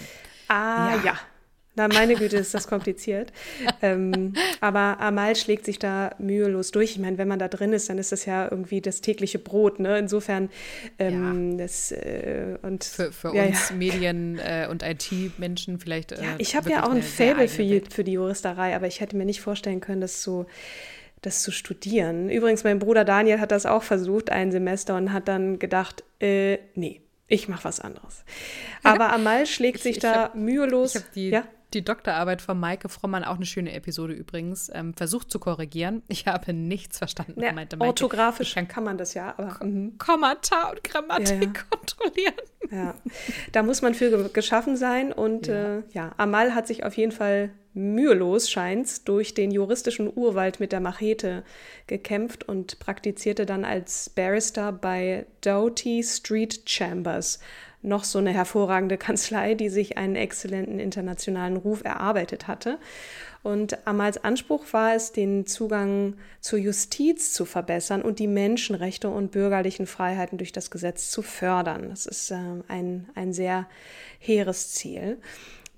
Ah, 0.49 0.97
ja. 0.97 1.03
ja. 1.05 1.19
Na, 1.75 1.89
meine 1.89 2.17
Güte, 2.17 2.37
ist 2.37 2.53
das 2.53 2.69
kompliziert. 2.69 3.33
ähm, 3.81 4.35
aber 4.61 5.01
Amal 5.01 5.37
schlägt 5.37 5.65
sich 5.65 5.79
da 5.79 6.15
mühelos 6.19 6.71
durch. 6.71 6.91
Ich 6.93 6.99
meine, 6.99 7.17
wenn 7.17 7.29
man 7.29 7.39
da 7.39 7.49
drin 7.49 7.73
ist, 7.73 7.89
dann 7.89 7.97
ist 7.97 8.13
das 8.13 8.27
ja 8.27 8.47
irgendwie 8.51 8.83
das 8.83 9.01
tägliche 9.01 9.39
Brot. 9.39 9.81
Ne? 9.81 9.99
Insofern, 9.99 10.51
ähm, 10.99 11.53
ja. 11.53 11.57
das 11.59 11.91
äh, 11.93 12.59
und 12.61 12.85
für, 12.85 13.11
für 13.11 13.35
ja, 13.35 13.45
uns 13.45 13.71
ja. 13.71 13.77
Medien- 13.77 14.39
äh, 14.39 14.69
und 14.71 14.83
IT-Menschen 14.83 15.79
vielleicht. 15.79 16.13
Äh, 16.13 16.23
ja, 16.23 16.35
ich 16.37 16.57
habe 16.57 16.71
ja 16.71 16.85
auch 16.85 16.91
ein 16.91 17.03
Faible 17.03 17.49
für, 17.49 17.83
für 17.91 18.05
die 18.05 18.13
Juristerei, 18.13 18.77
aber 18.77 18.87
ich 18.87 19.01
hätte 19.01 19.17
mir 19.17 19.25
nicht 19.25 19.41
vorstellen 19.41 19.81
können, 19.81 20.03
dass 20.03 20.23
so 20.23 20.47
das 21.23 21.43
zu 21.43 21.53
studieren. 21.53 22.29
Übrigens, 22.29 22.65
mein 22.65 22.81
Bruder 22.81 23.05
Daniel 23.05 23.41
hat 23.41 23.53
das 23.53 23.65
auch 23.65 23.85
versucht, 23.85 24.31
ein 24.31 24.53
Semester, 24.53 24.97
und 24.97 25.13
hat 25.13 25.29
dann 25.29 25.59
gedacht, 25.59 26.05
äh, 26.21 26.59
nee, 26.75 27.01
ich 27.29 27.49
mache 27.49 27.65
was 27.65 27.81
anderes. 27.81 28.25
Aber 28.83 29.13
Amal 29.13 29.47
schlägt 29.47 29.81
sich 29.81 29.93
ich, 29.93 29.97
ich 29.99 30.03
da 30.03 30.25
hab, 30.25 30.35
mühelos. 30.35 30.97
Ich 30.97 31.01
habe 31.01 31.13
die, 31.15 31.29
ja? 31.31 31.45
Die 31.75 31.85
Doktorarbeit 31.85 32.43
von 32.43 32.59
Maike 32.59 32.89
Frommann, 32.89 33.25
auch 33.25 33.37
eine 33.37 33.47
schöne 33.47 33.73
Episode 33.73 34.13
übrigens, 34.13 34.71
ähm, 34.73 34.95
versucht 34.95 35.31
zu 35.31 35.39
korrigieren. 35.39 36.03
Ich 36.13 36.27
habe 36.27 36.53
nichts 36.53 36.99
verstanden, 36.99 37.41
ja, 37.41 37.53
meinte 37.53 37.77
Maike. 37.77 37.89
Orthografisch 37.89 38.55
kann, 38.55 38.69
kann 38.69 38.85
man 38.85 38.99
das 38.99 39.15
ja. 39.15 39.35
Aber, 39.37 39.49
K 39.49 39.65
mhm. 39.65 39.97
Kommata 39.99 40.71
und 40.71 40.85
Grammatik 40.85 41.41
ja, 41.41 41.47
ja. 41.47 41.53
kontrollieren. 41.71 42.35
Ja, 42.71 42.95
da 43.53 43.63
muss 43.63 43.83
man 43.83 43.95
für 43.95 44.29
geschaffen 44.29 44.77
sein. 44.77 45.13
Und 45.13 45.47
ja. 45.47 45.79
Äh, 45.79 45.83
ja, 45.93 46.13
Amal 46.17 46.55
hat 46.55 46.67
sich 46.67 46.85
auf 46.85 46.97
jeden 46.97 47.13
Fall 47.13 47.51
mühelos, 47.75 48.51
scheint 48.51 49.09
durch 49.09 49.35
den 49.35 49.51
juristischen 49.51 50.13
Urwald 50.15 50.61
mit 50.61 50.73
der 50.73 50.81
Machete 50.81 51.43
gekämpft 51.87 52.47
und 52.49 52.79
praktizierte 52.79 53.47
dann 53.47 53.65
als 53.65 54.11
Barrister 54.11 54.73
bei 54.73 55.27
Doughty 55.41 56.03
Street 56.03 56.63
Chambers 56.67 57.41
noch 57.83 58.05
so 58.05 58.19
eine 58.19 58.33
hervorragende 58.33 58.97
Kanzlei, 58.97 59.55
die 59.55 59.69
sich 59.69 59.99
einen 59.99 60.17
exzellenten 60.17 60.79
internationalen 60.79 61.57
Ruf 61.57 61.85
erarbeitet 61.85 62.47
hatte. 62.47 62.79
Und 63.43 63.87
Amals 63.87 64.23
Anspruch 64.23 64.65
war 64.73 64.95
es, 64.95 65.11
den 65.11 65.47
Zugang 65.47 66.15
zur 66.41 66.61
Justiz 66.61 67.33
zu 67.33 67.45
verbessern 67.45 68.03
und 68.03 68.21
die 68.21 68.29
Menschenrechte 68.29 69.09
und 69.09 69.33
bürgerlichen 69.33 69.87
Freiheiten 69.87 70.39
durch 70.39 70.53
das 70.53 70.71
Gesetz 70.71 71.11
zu 71.11 71.23
fördern. 71.23 71.89
Das 71.91 72.07
ist 72.07 72.31
äh, 72.31 72.37
ein, 72.69 73.09
ein 73.17 73.33
sehr 73.33 73.67
hehres 74.21 74.73
Ziel. 74.73 75.19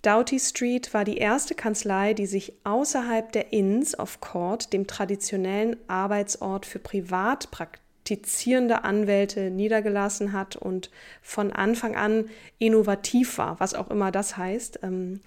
Doughty 0.02 0.38
Street 0.38 0.92
war 0.92 1.04
die 1.04 1.16
erste 1.16 1.54
Kanzlei, 1.54 2.12
die 2.12 2.26
sich 2.26 2.52
außerhalb 2.64 3.32
der 3.32 3.54
Inns 3.54 3.98
of 3.98 4.20
Court, 4.20 4.74
dem 4.74 4.86
traditionellen 4.86 5.76
Arbeitsort 5.88 6.66
für 6.66 6.78
Privatpraktiker, 6.78 7.83
praktizierende 8.04 8.84
Anwälte 8.84 9.50
niedergelassen 9.50 10.32
hat 10.32 10.56
und 10.56 10.90
von 11.22 11.52
Anfang 11.52 11.96
an 11.96 12.28
innovativ 12.58 13.38
war, 13.38 13.58
was 13.60 13.74
auch 13.74 13.90
immer 13.90 14.12
das 14.12 14.36
heißt. 14.36 14.80
Ähm, 14.82 15.20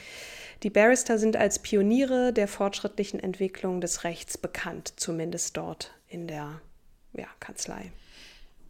die 0.62 0.70
Barrister 0.70 1.18
sind 1.18 1.38
als 1.38 1.60
Pioniere 1.60 2.34
der 2.34 2.48
fortschrittlichen 2.48 3.20
Entwicklung 3.20 3.82
des 3.82 4.04
Rechts 4.04 4.38
bekannt, 4.38 4.94
zumindest 4.98 5.58
dort 5.58 5.94
in 6.08 6.28
der 6.28 6.62
ja, 7.14 7.28
Kanzlei. 7.40 7.92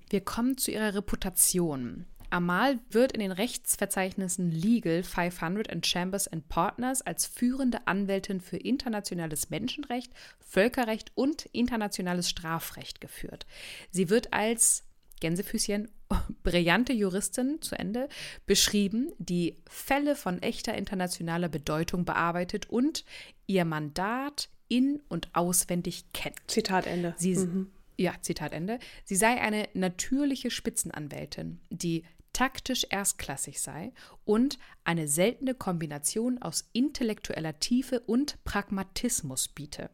Wir 0.09 0.21
kommen 0.21 0.57
zu 0.57 0.71
ihrer 0.71 0.95
Reputation. 0.95 2.05
Amal 2.29 2.79
wird 2.89 3.11
in 3.11 3.19
den 3.19 3.31
Rechtsverzeichnissen 3.31 4.51
Legal 4.51 5.03
500 5.03 5.69
and 5.69 5.85
Chambers 5.85 6.27
and 6.27 6.47
Partners 6.49 7.01
als 7.01 7.25
führende 7.25 7.87
Anwältin 7.87 8.41
für 8.41 8.57
internationales 8.57 9.49
Menschenrecht, 9.49 10.11
Völkerrecht 10.39 11.11
und 11.15 11.45
internationales 11.47 12.29
Strafrecht 12.29 13.01
geführt. 13.01 13.45
Sie 13.91 14.09
wird 14.09 14.33
als 14.33 14.83
Gänsefüßchen, 15.19 15.89
brillante 16.43 16.93
Juristin 16.93 17.61
zu 17.61 17.75
Ende, 17.77 18.07
beschrieben, 18.45 19.11
die 19.17 19.57
Fälle 19.69 20.15
von 20.15 20.41
echter 20.41 20.75
internationaler 20.75 21.49
Bedeutung 21.49 22.05
bearbeitet 22.05 22.69
und 22.69 23.03
ihr 23.47 23.65
Mandat 23.65 24.49
in- 24.67 25.01
und 25.07 25.29
auswendig 25.33 26.05
kennt. 26.13 26.39
Zitat 26.47 26.87
Ende. 26.87 27.15
Sie, 27.17 27.35
mhm. 27.35 27.71
Ja, 27.97 28.13
Zitat 28.21 28.53
Ende. 28.53 28.79
Sie 29.05 29.15
sei 29.15 29.41
eine 29.41 29.67
natürliche 29.73 30.51
Spitzenanwältin, 30.51 31.59
die 31.69 32.03
taktisch 32.37 32.85
erstklassig 32.91 33.59
sei 33.59 33.93
und 34.23 34.59
eine 34.83 35.07
seltene 35.07 35.55
Kombination 35.55 36.39
aus 36.39 36.69
intellektueller 36.71 37.57
Tiefe 37.57 38.01
und 38.01 38.43
Pragmatismus 38.43 39.47
biete. 39.47 39.89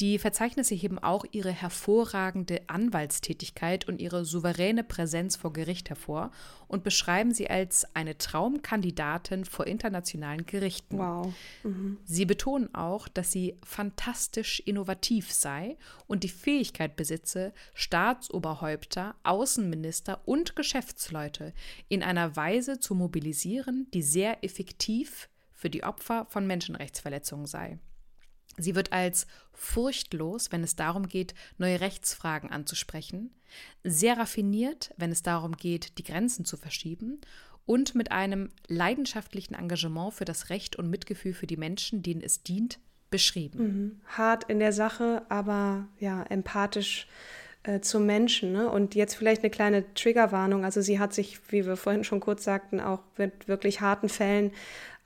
Die 0.00 0.18
Verzeichnisse 0.18 0.74
heben 0.74 0.98
auch 0.98 1.24
ihre 1.30 1.50
hervorragende 1.50 2.62
Anwaltstätigkeit 2.66 3.86
und 3.86 4.00
ihre 4.00 4.24
souveräne 4.24 4.82
Präsenz 4.82 5.36
vor 5.36 5.52
Gericht 5.52 5.90
hervor 5.90 6.30
und 6.66 6.82
beschreiben 6.82 7.32
sie 7.32 7.50
als 7.50 7.86
eine 7.94 8.16
Traumkandidatin 8.16 9.44
vor 9.44 9.66
internationalen 9.66 10.46
Gerichten. 10.46 10.98
Wow. 10.98 11.32
Mhm. 11.62 11.98
Sie 12.04 12.24
betonen 12.24 12.74
auch, 12.74 13.06
dass 13.06 13.30
sie 13.30 13.56
fantastisch 13.64 14.60
innovativ 14.60 15.30
sei 15.30 15.76
und 16.06 16.24
die 16.24 16.30
Fähigkeit 16.30 16.96
besitze, 16.96 17.52
Staatsoberhäupter, 17.74 19.14
Außenminister 19.22 20.20
und 20.24 20.56
Geschäftsleute 20.56 21.52
in 21.88 22.02
einer 22.02 22.34
Weise 22.34 22.80
zu 22.80 22.94
mobilisieren, 22.94 23.86
die 23.92 24.02
sehr 24.02 24.42
effektiv 24.42 25.28
für 25.52 25.70
die 25.70 25.84
Opfer 25.84 26.26
von 26.28 26.46
Menschenrechtsverletzungen 26.46 27.46
sei. 27.46 27.78
Sie 28.58 28.74
wird 28.74 28.92
als 28.92 29.26
furchtlos, 29.52 30.52
wenn 30.52 30.62
es 30.62 30.76
darum 30.76 31.08
geht, 31.08 31.34
neue 31.58 31.80
Rechtsfragen 31.80 32.50
anzusprechen, 32.50 33.30
sehr 33.84 34.18
raffiniert, 34.18 34.92
wenn 34.96 35.12
es 35.12 35.22
darum 35.22 35.56
geht, 35.56 35.98
die 35.98 36.04
Grenzen 36.04 36.44
zu 36.44 36.56
verschieben 36.56 37.20
und 37.64 37.94
mit 37.94 38.12
einem 38.12 38.50
leidenschaftlichen 38.66 39.54
Engagement 39.54 40.14
für 40.14 40.24
das 40.24 40.50
Recht 40.50 40.76
und 40.76 40.90
Mitgefühl 40.90 41.32
für 41.32 41.46
die 41.46 41.56
Menschen, 41.56 42.02
denen 42.02 42.22
es 42.22 42.42
dient, 42.42 42.78
beschrieben. 43.10 43.62
Mhm. 43.62 44.00
Hart 44.06 44.44
in 44.44 44.58
der 44.58 44.72
Sache, 44.72 45.22
aber 45.28 45.86
ja, 45.98 46.22
empathisch 46.24 47.06
äh, 47.62 47.80
zum 47.80 48.06
Menschen. 48.06 48.52
Ne? 48.52 48.68
Und 48.68 48.96
jetzt 48.96 49.14
vielleicht 49.14 49.42
eine 49.42 49.50
kleine 49.50 49.94
Triggerwarnung. 49.94 50.64
Also 50.64 50.80
sie 50.80 50.98
hat 50.98 51.12
sich, 51.12 51.40
wie 51.52 51.64
wir 51.64 51.76
vorhin 51.76 52.02
schon 52.02 52.20
kurz 52.20 52.42
sagten, 52.42 52.80
auch 52.80 53.02
mit 53.16 53.46
wirklich 53.46 53.80
harten 53.80 54.08
Fällen 54.08 54.50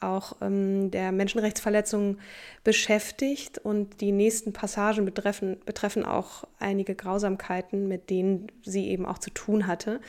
auch 0.07 0.37
ähm, 0.41 0.91
der 0.91 1.13
Menschenrechtsverletzungen 1.13 2.21
beschäftigt 2.65 3.59
und 3.59 4.01
die 4.01 4.13
nächsten 4.13 4.53
Passagen 4.53 5.05
betreffen, 5.05 5.59
betreffen 5.65 6.05
auch 6.05 6.45
einige 6.59 6.95
Grausamkeiten, 6.95 7.89
mit 7.89 8.11
denen 8.11 8.47
sie 8.63 8.89
eben 8.89 9.07
auch 9.07 9.19
zu 9.19 9.31
tun 9.31 9.67
hatte. 9.67 10.01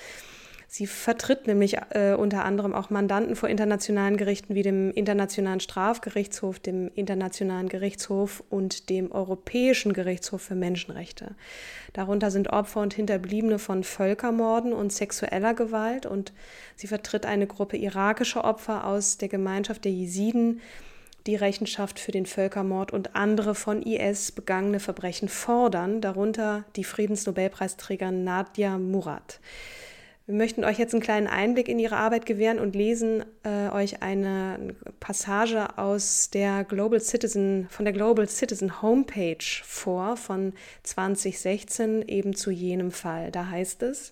Sie 0.69 0.85
vertritt 0.85 1.47
nämlich 1.47 1.77
äh, 1.91 2.13
unter 2.13 2.43
anderem 2.43 2.73
auch 2.73 2.89
Mandanten 2.89 3.37
vor 3.37 3.47
internationalen 3.47 4.17
Gerichten 4.17 4.53
wie 4.53 4.63
dem 4.63 4.91
Internationalen 4.91 5.61
Strafgerichtshof, 5.61 6.59
dem 6.59 6.91
Internationalen 6.93 7.69
Gerichtshof 7.69 8.43
und 8.49 8.89
dem 8.89 9.11
Europäischen 9.13 9.93
Gerichtshof 9.93 10.41
für 10.41 10.55
Menschenrechte. 10.55 11.35
Darunter 11.93 12.31
sind 12.31 12.49
Opfer 12.49 12.81
und 12.81 12.93
Hinterbliebene 12.93 13.59
von 13.59 13.85
Völkermorden 13.85 14.73
und 14.73 14.91
sexueller 14.91 15.53
Gewalt 15.53 16.05
und 16.05 16.33
sie 16.75 16.87
vertritt 16.87 17.25
eine 17.25 17.47
Gruppe 17.47 17.77
irakischer 17.77 18.43
Opfer 18.43 18.85
aus 18.85 19.17
der 19.17 19.29
Gemeinschaft 19.29 19.85
der 19.85 19.93
Jesiden, 19.93 20.59
die 21.27 21.35
Rechenschaft 21.35 21.99
für 21.99 22.11
den 22.11 22.25
Völkermord 22.25 22.91
und 22.91 23.15
andere 23.15 23.55
von 23.55 23.81
IS 23.81 24.33
begangene 24.33 24.81
Verbrechen 24.81 25.29
fordern, 25.29 26.01
darunter 26.01 26.65
die 26.75 26.83
Friedensnobelpreisträgerin 26.83 28.25
Nadia 28.25 28.77
Murad. 28.77 29.39
Wir 30.27 30.35
möchten 30.35 30.65
euch 30.65 30.77
jetzt 30.77 30.93
einen 30.93 31.01
kleinen 31.01 31.27
Einblick 31.27 31.69
in 31.69 31.79
ihre 31.79 31.95
Arbeit 31.95 32.25
gewähren 32.25 32.59
und 32.59 32.75
lesen 32.75 33.23
äh, 33.43 33.69
euch 33.69 34.01
eine 34.01 34.75
Passage 34.99 35.77
aus 35.77 36.29
der 36.29 36.65
Global 36.65 36.99
Citizen, 36.99 37.67
von 37.69 37.85
der 37.85 37.93
Global 37.93 38.27
Citizen 38.27 38.81
Homepage 38.81 39.37
vor 39.63 40.17
von 40.17 40.51
2016 40.83 42.01
eben 42.09 42.35
zu 42.35 42.51
jenem 42.51 42.91
Fall. 42.91 43.31
Da 43.31 43.49
heißt 43.49 43.83
es, 43.83 44.11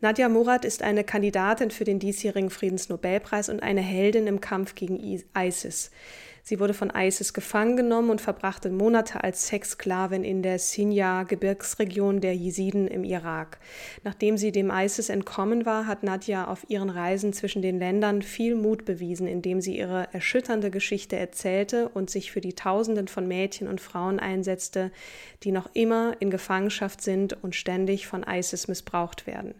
Nadja 0.00 0.30
Murad 0.30 0.64
ist 0.64 0.82
eine 0.82 1.04
Kandidatin 1.04 1.70
für 1.70 1.84
den 1.84 1.98
diesjährigen 1.98 2.48
Friedensnobelpreis 2.48 3.50
und 3.50 3.62
eine 3.62 3.82
Heldin 3.82 4.26
im 4.26 4.40
Kampf 4.40 4.74
gegen 4.74 4.98
ISIS. 5.34 5.90
Sie 6.46 6.60
wurde 6.60 6.74
von 6.74 6.92
ISIS 6.94 7.32
gefangen 7.32 7.74
genommen 7.74 8.10
und 8.10 8.20
verbrachte 8.20 8.68
Monate 8.68 9.24
als 9.24 9.48
Sexsklavin 9.48 10.24
in 10.24 10.42
der 10.42 10.58
Sinjar-Gebirgsregion 10.58 12.20
der 12.20 12.36
Jesiden 12.36 12.86
im 12.86 13.02
Irak. 13.02 13.58
Nachdem 14.02 14.36
sie 14.36 14.52
dem 14.52 14.70
ISIS 14.70 15.08
entkommen 15.08 15.64
war, 15.64 15.86
hat 15.86 16.02
Nadja 16.02 16.46
auf 16.46 16.68
ihren 16.68 16.90
Reisen 16.90 17.32
zwischen 17.32 17.62
den 17.62 17.78
Ländern 17.78 18.20
viel 18.20 18.56
Mut 18.56 18.84
bewiesen, 18.84 19.26
indem 19.26 19.62
sie 19.62 19.78
ihre 19.78 20.12
erschütternde 20.12 20.70
Geschichte 20.70 21.16
erzählte 21.16 21.88
und 21.88 22.10
sich 22.10 22.30
für 22.30 22.42
die 22.42 22.52
Tausenden 22.52 23.08
von 23.08 23.26
Mädchen 23.26 23.66
und 23.66 23.80
Frauen 23.80 24.20
einsetzte, 24.20 24.92
die 25.44 25.50
noch 25.50 25.70
immer 25.72 26.14
in 26.20 26.30
Gefangenschaft 26.30 27.00
sind 27.00 27.42
und 27.42 27.54
ständig 27.54 28.06
von 28.06 28.22
ISIS 28.22 28.68
missbraucht 28.68 29.26
werden. 29.26 29.54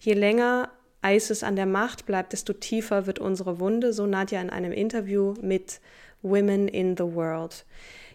Je 0.00 0.14
länger 0.14 0.70
ISIS 1.04 1.42
an 1.42 1.56
der 1.56 1.66
Macht 1.66 2.06
bleibt, 2.06 2.32
desto 2.32 2.54
tiefer 2.54 3.06
wird 3.06 3.18
unsere 3.18 3.60
Wunde, 3.60 3.92
so 3.92 4.06
Nadja 4.06 4.40
in 4.40 4.48
einem 4.48 4.72
Interview 4.72 5.34
mit 5.42 5.80
Women 6.22 6.68
in 6.68 6.96
the 6.96 7.04
World. 7.04 7.64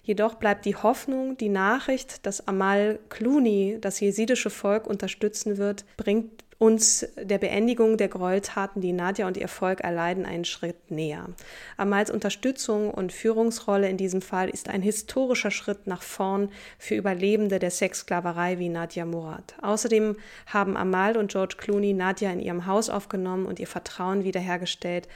Jedoch 0.03 0.35
bleibt 0.35 0.63
die 0.65 0.75
Hoffnung, 0.75 1.35
die 1.35 1.49
Nachricht, 1.49 2.25
dass 2.25 2.47
Amal 2.47 2.99
Clooney 3.09 3.77
das 3.81 3.99
jesidische 3.99 4.49
Volk 4.49 4.87
unterstützen 4.87 5.57
wird, 5.57 5.83
bringt 5.97 6.45
uns 6.59 7.07
der 7.17 7.37
Beendigung 7.37 7.97
der 7.97 8.07
Gräueltaten, 8.07 8.81
die 8.81 8.93
Nadja 8.93 9.27
und 9.27 9.37
ihr 9.37 9.47
Volk 9.47 9.81
erleiden, 9.81 10.25
einen 10.25 10.45
Schritt 10.45 10.89
näher. 10.89 11.27
Amals 11.75 12.09
Unterstützung 12.09 12.89
und 12.89 13.11
Führungsrolle 13.11 13.89
in 13.89 13.97
diesem 13.97 14.21
Fall 14.21 14.49
ist 14.49 14.69
ein 14.69 14.81
historischer 14.81 15.51
Schritt 15.51 15.85
nach 15.85 16.01
vorn 16.01 16.49
für 16.79 16.95
Überlebende 16.95 17.59
der 17.59 17.69
Sexsklaverei 17.69 18.57
wie 18.57 18.69
Nadja 18.69 19.05
Murad. 19.05 19.55
Außerdem 19.61 20.15
haben 20.47 20.77
Amal 20.77 21.15
und 21.17 21.31
George 21.31 21.55
Clooney 21.57 21.93
Nadja 21.93 22.31
in 22.31 22.39
ihrem 22.39 22.65
Haus 22.65 22.89
aufgenommen 22.89 23.45
und 23.45 23.59
ihr 23.59 23.67
Vertrauen 23.67 24.23
wiederhergestellt 24.23 25.07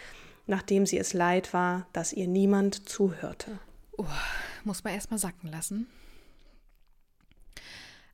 nachdem 0.51 0.85
sie 0.85 0.97
es 0.97 1.13
leid 1.13 1.53
war, 1.53 1.87
dass 1.93 2.11
ihr 2.11 2.27
niemand 2.27 2.89
zuhörte. 2.89 3.57
Oh, 3.97 4.05
muss 4.65 4.83
man 4.83 4.93
erstmal 4.93 5.17
sacken 5.17 5.49
lassen. 5.49 5.87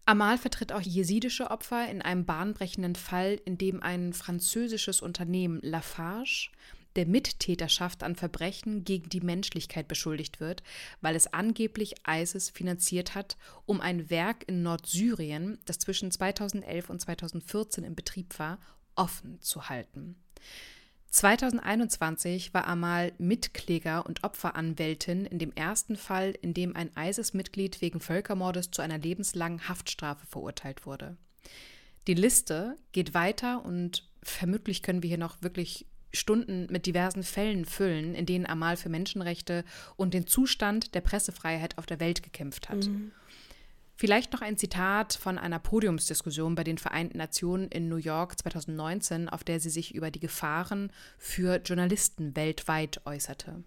Amal 0.06 0.38
vertritt 0.38 0.71
auch 0.71 0.82
jesidische 0.82 1.50
Opfer 1.50 1.89
in 1.89 2.04
einem 2.04 2.26
bahnbrechenden 2.26 2.95
Fall, 2.95 3.41
in 3.45 3.58
dem 3.58 3.82
ein 3.82 4.13
französisches 4.13 5.02
Unternehmen 5.02 5.60
Lafarge 5.63 6.52
der 6.95 7.08
Mittäterschaft 7.08 8.04
an 8.04 8.15
Verbrechen 8.15 8.84
gegen 8.84 9.10
die 9.10 9.21
Menschlichkeit 9.21 9.88
beschuldigt 9.88 10.39
wird, 10.39 10.62
weil 11.02 11.15
es 11.15 11.34
angeblich 11.34 11.95
ISIS 12.08 12.52
finanziert 12.52 13.15
hat, 13.15 13.36
um 13.65 13.82
ein 13.82 14.12
Werk 14.12 14.47
in 14.47 14.62
Nordsyrien, 14.62 15.58
das 15.65 15.80
zwischen 15.80 16.12
2011 16.12 16.89
und 16.91 17.02
2014 17.02 17.84
in 17.84 17.95
Betrieb 17.95 18.38
war, 18.38 18.60
offen 18.95 19.41
zu 19.41 19.69
halten. 19.69 20.15
2021 21.17 22.53
war 22.53 22.67
Amal 22.67 23.12
Mitkläger 23.17 24.06
und 24.06 24.23
Opferanwältin 24.23 25.25
in 25.25 25.39
dem 25.39 25.51
ersten 25.51 25.95
Fall, 25.95 26.36
in 26.43 26.53
dem 26.53 26.75
ein 26.75 26.91
ISIS-Mitglied 26.95 27.82
wegen 27.82 27.99
Völkermordes 27.99 28.69
zu 28.69 28.84
einer 28.84 28.99
lebenslangen 28.99 29.67
Haftstrafe 29.67 30.27
verurteilt 30.27 30.86
wurde. 30.86 31.17
Die 32.06 32.13
Liste 32.13 32.77
geht 32.91 33.15
weiter 33.15 33.65
und 33.65 34.08
vermutlich 34.21 34.84
können 34.84 35.01
wir 35.01 35.08
hier 35.08 35.17
noch 35.17 35.41
wirklich 35.41 35.88
Stunden 36.13 36.67
mit 36.69 36.86
diversen 36.86 37.23
Fällen 37.23 37.65
füllen, 37.65 38.13
in 38.13 38.27
denen 38.27 38.45
Amal 38.45 38.77
für 38.77 38.89
Menschenrechte 38.89 39.65
und 39.95 40.13
den 40.13 40.27
Zustand 40.27 40.93
der 40.93 41.01
Pressefreiheit 41.01 41.80
auf 41.80 41.88
der 41.88 41.99
Welt 41.99 42.21
gekämpft 42.21 42.69
hat. 42.69 42.86
Mhm. 42.86 43.12
Vielleicht 43.99 44.31
noch 44.31 44.41
ein 44.41 44.57
Zitat 44.57 45.13
von 45.13 45.39
einer 45.39 45.57
Podiumsdiskussion 45.57 46.53
bei 46.53 46.63
den 46.63 46.77
Vereinten 46.77 47.17
Nationen 47.17 47.67
in 47.69 47.89
New 47.89 47.95
York 47.95 48.38
2019, 48.38 49.27
auf 49.27 49.43
der 49.43 49.60
sie 49.60 49.71
sich 49.71 49.95
über 49.95 50.12
die 50.12 50.19
Gefahren 50.19 50.91
für 51.17 51.55
Journalisten 51.55 52.36
weltweit 52.36 53.01
äußerte. 53.05 53.63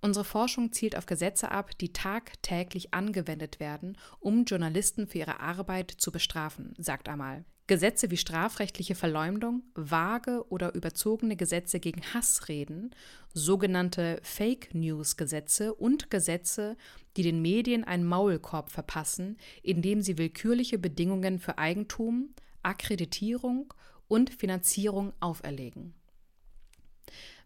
Unsere 0.00 0.24
Forschung 0.24 0.72
zielt 0.72 0.96
auf 0.96 1.04
Gesetze 1.04 1.50
ab, 1.50 1.76
die 1.78 1.92
tagtäglich 1.92 2.94
angewendet 2.94 3.60
werden, 3.60 3.98
um 4.20 4.46
Journalisten 4.46 5.06
für 5.06 5.18
ihre 5.18 5.40
Arbeit 5.40 5.90
zu 5.90 6.10
bestrafen, 6.12 6.74
sagt 6.78 7.10
Amal. 7.10 7.44
Gesetze 7.68 8.10
wie 8.10 8.16
strafrechtliche 8.16 8.94
Verleumdung, 8.94 9.62
vage 9.74 10.44
oder 10.48 10.74
überzogene 10.74 11.36
Gesetze 11.36 11.78
gegen 11.78 12.02
Hassreden, 12.12 12.94
sogenannte 13.32 14.18
Fake 14.22 14.74
News 14.74 15.16
Gesetze 15.16 15.72
und 15.74 16.10
Gesetze, 16.10 16.76
die 17.16 17.22
den 17.22 17.40
Medien 17.40 17.84
einen 17.84 18.04
Maulkorb 18.04 18.70
verpassen, 18.70 19.38
indem 19.62 20.02
sie 20.02 20.18
willkürliche 20.18 20.78
Bedingungen 20.78 21.38
für 21.38 21.58
Eigentum, 21.58 22.34
Akkreditierung 22.62 23.72
und 24.08 24.30
Finanzierung 24.30 25.12
auferlegen. 25.20 25.94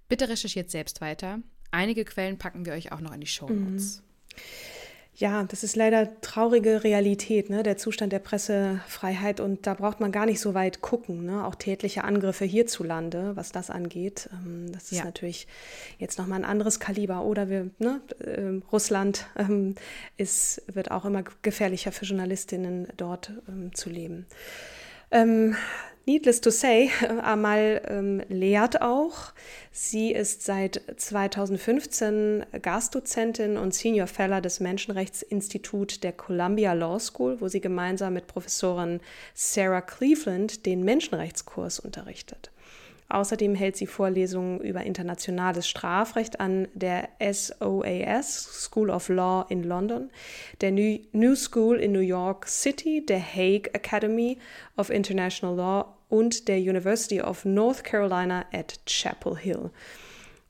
Bitte 0.08 0.28
recherchiert 0.28 0.70
selbst 0.70 1.00
weiter. 1.00 1.40
Einige 1.70 2.04
Quellen 2.04 2.38
packen 2.38 2.64
wir 2.64 2.72
euch 2.72 2.92
auch 2.92 3.00
noch 3.00 3.12
in 3.12 3.20
die 3.20 3.26
Show 3.26 3.48
Notes. 3.48 4.00
Mhm. 4.00 4.36
Ja, 5.18 5.44
das 5.44 5.64
ist 5.64 5.76
leider 5.76 6.20
traurige 6.20 6.84
Realität, 6.84 7.48
ne? 7.48 7.62
der 7.62 7.78
Zustand 7.78 8.12
der 8.12 8.18
Pressefreiheit. 8.18 9.40
Und 9.40 9.66
da 9.66 9.72
braucht 9.72 9.98
man 9.98 10.12
gar 10.12 10.26
nicht 10.26 10.40
so 10.40 10.52
weit 10.52 10.82
gucken. 10.82 11.24
Ne? 11.24 11.46
Auch 11.46 11.54
tätliche 11.54 12.04
Angriffe 12.04 12.44
hierzulande, 12.44 13.34
was 13.34 13.50
das 13.50 13.70
angeht. 13.70 14.28
Ähm, 14.30 14.70
das 14.72 14.92
ist 14.92 14.98
ja. 14.98 15.04
natürlich 15.04 15.46
jetzt 15.98 16.18
nochmal 16.18 16.40
ein 16.40 16.44
anderes 16.44 16.80
Kaliber. 16.80 17.24
Oder 17.24 17.48
wir, 17.48 17.70
ne? 17.78 18.02
äh, 18.18 18.60
Russland 18.70 19.26
ähm, 19.36 19.74
ist, 20.18 20.62
wird 20.70 20.90
auch 20.90 21.06
immer 21.06 21.24
gefährlicher 21.40 21.92
für 21.92 22.04
Journalistinnen 22.04 22.88
dort 22.98 23.32
ähm, 23.48 23.74
zu 23.74 23.88
leben. 23.88 24.26
Needless 26.08 26.40
to 26.40 26.52
say, 26.52 26.92
Amal 27.22 27.82
ähm, 27.88 28.22
lehrt 28.28 28.80
auch. 28.80 29.32
Sie 29.72 30.12
ist 30.12 30.44
seit 30.44 30.80
2015 30.96 32.46
Gastdozentin 32.62 33.56
und 33.56 33.74
Senior 33.74 34.06
Fellow 34.06 34.40
des 34.40 34.60
Menschenrechtsinstituts 34.60 35.98
der 35.98 36.12
Columbia 36.12 36.74
Law 36.74 37.00
School, 37.00 37.40
wo 37.40 37.48
sie 37.48 37.60
gemeinsam 37.60 38.14
mit 38.14 38.28
Professorin 38.28 39.00
Sarah 39.34 39.80
Cleveland 39.80 40.64
den 40.64 40.84
Menschenrechtskurs 40.84 41.80
unterrichtet. 41.80 42.52
Außerdem 43.08 43.54
hält 43.54 43.76
sie 43.76 43.86
Vorlesungen 43.86 44.60
über 44.60 44.82
internationales 44.82 45.68
Strafrecht 45.68 46.40
an 46.40 46.68
der 46.74 47.08
SOAS 47.20 48.64
School 48.64 48.90
of 48.90 49.08
Law 49.08 49.46
in 49.48 49.62
London, 49.62 50.10
der 50.60 50.72
New 50.72 51.36
School 51.36 51.78
in 51.78 51.92
New 51.92 52.00
York 52.00 52.48
City, 52.48 53.04
der 53.06 53.20
Hague 53.20 53.72
Academy 53.74 54.38
of 54.76 54.90
International 54.90 55.56
Law 55.56 55.96
und 56.08 56.48
der 56.48 56.58
University 56.58 57.20
of 57.20 57.44
North 57.44 57.84
Carolina 57.84 58.44
at 58.52 58.80
Chapel 58.86 59.36
Hill. 59.36 59.70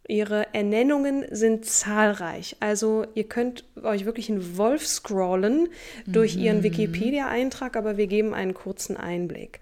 Ihre 0.09 0.55
Ernennungen 0.55 1.25
sind 1.31 1.65
zahlreich. 1.65 2.57
Also 2.61 3.07
ihr 3.15 3.25
könnt 3.25 3.65
euch 3.83 4.05
wirklich 4.05 4.31
einen 4.31 4.57
Wolf 4.57 4.87
scrollen 4.87 5.69
durch 6.07 6.37
mhm. 6.37 6.43
ihren 6.43 6.63
Wikipedia-Eintrag, 6.63 7.77
aber 7.77 7.97
wir 7.97 8.07
geben 8.07 8.33
einen 8.33 8.55
kurzen 8.55 8.97
Einblick. 8.97 9.61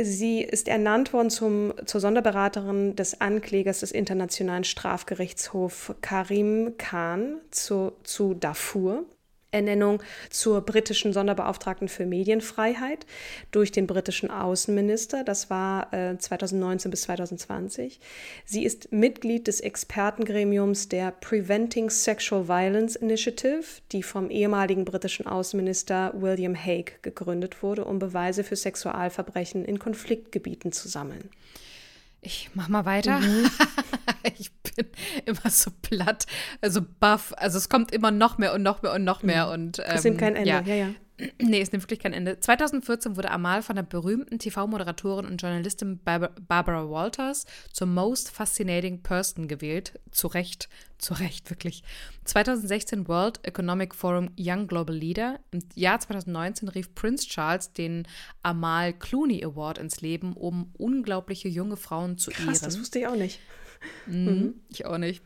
Sie 0.00 0.42
ist 0.42 0.68
ernannt 0.68 1.12
worden 1.12 1.30
zum, 1.30 1.74
zur 1.84 2.00
Sonderberaterin 2.00 2.94
des 2.94 3.20
Anklägers 3.20 3.80
des 3.80 3.90
Internationalen 3.90 4.64
Strafgerichtshofs 4.64 5.94
Karim 6.00 6.74
Khan 6.78 7.40
zu, 7.50 7.92
zu 8.04 8.34
Darfur. 8.34 9.04
Ernennung 9.50 10.02
zur 10.28 10.60
britischen 10.60 11.12
Sonderbeauftragten 11.12 11.88
für 11.88 12.04
Medienfreiheit 12.04 13.06
durch 13.50 13.72
den 13.72 13.86
britischen 13.86 14.30
Außenminister. 14.30 15.24
Das 15.24 15.48
war 15.48 15.92
äh, 15.94 16.18
2019 16.18 16.90
bis 16.90 17.02
2020. 17.02 17.98
Sie 18.44 18.64
ist 18.64 18.92
Mitglied 18.92 19.46
des 19.46 19.60
Expertengremiums 19.60 20.88
der 20.88 21.12
Preventing 21.12 21.88
Sexual 21.88 22.48
Violence 22.48 22.96
Initiative, 22.96 23.64
die 23.92 24.02
vom 24.02 24.28
ehemaligen 24.30 24.84
britischen 24.84 25.26
Außenminister 25.26 26.12
William 26.14 26.54
Hague 26.54 26.92
gegründet 27.00 27.62
wurde, 27.62 27.86
um 27.86 27.98
Beweise 27.98 28.44
für 28.44 28.56
Sexualverbrechen 28.56 29.64
in 29.64 29.78
Konfliktgebieten 29.78 30.72
zu 30.72 30.88
sammeln. 30.88 31.30
Ich 32.20 32.50
mach 32.54 32.68
mal 32.68 32.84
weiter. 32.84 33.20
Mhm. 33.20 33.50
ich 34.38 34.50
bin 34.78 34.86
immer 35.26 35.50
so 35.50 35.70
platt, 35.82 36.26
also 36.60 36.80
buff. 37.00 37.34
Also 37.36 37.58
es 37.58 37.68
kommt 37.68 37.92
immer 37.92 38.10
noch 38.10 38.38
mehr 38.38 38.54
und 38.54 38.62
noch 38.62 38.82
mehr 38.82 38.94
und 38.94 39.04
noch 39.04 39.22
mehr. 39.22 39.46
Mhm. 39.46 39.52
Und, 39.52 39.78
ähm, 39.80 39.84
es 39.88 40.04
nimmt 40.04 40.18
kein 40.18 40.36
Ende, 40.36 40.48
ja, 40.48 40.60
ja. 40.60 40.74
ja. 40.74 40.88
Nee, 41.42 41.60
es 41.60 41.72
nimmt 41.72 41.82
wirklich 41.82 41.98
kein 41.98 42.12
Ende. 42.12 42.38
2014 42.38 43.16
wurde 43.16 43.30
Amal 43.30 43.62
von 43.62 43.76
der 43.76 43.82
berühmten 43.82 44.38
TV-Moderatorin 44.38 45.26
und 45.26 45.42
Journalistin 45.42 45.98
Barbara 45.98 46.88
Walters 46.88 47.44
zur 47.72 47.86
Most 47.86 48.30
Fascinating 48.30 49.02
Person 49.02 49.48
gewählt. 49.48 49.98
Zu 50.10 50.28
Recht, 50.28 50.68
zu 50.98 51.14
Recht, 51.14 51.50
wirklich. 51.50 51.82
2016 52.24 53.08
World 53.08 53.40
Economic 53.42 53.94
Forum 53.94 54.30
Young 54.38 54.66
Global 54.66 54.94
Leader. 54.94 55.40
Im 55.50 55.60
Jahr 55.74 55.98
2019 55.98 56.68
rief 56.68 56.94
Prince 56.94 57.26
Charles 57.26 57.72
den 57.72 58.06
Amal 58.42 58.92
Clooney 58.92 59.44
Award 59.44 59.78
ins 59.78 60.00
Leben, 60.00 60.34
um 60.34 60.72
unglaubliche 60.78 61.48
junge 61.48 61.76
Frauen 61.76 62.18
zu 62.18 62.30
Krass, 62.30 62.46
ehren. 62.46 62.58
Das 62.62 62.78
wusste 62.78 63.00
ich 63.00 63.06
auch 63.06 63.16
nicht. 63.16 63.40
Mhm, 64.06 64.54
ich 64.68 64.86
auch 64.86 64.98
nicht. 64.98 65.22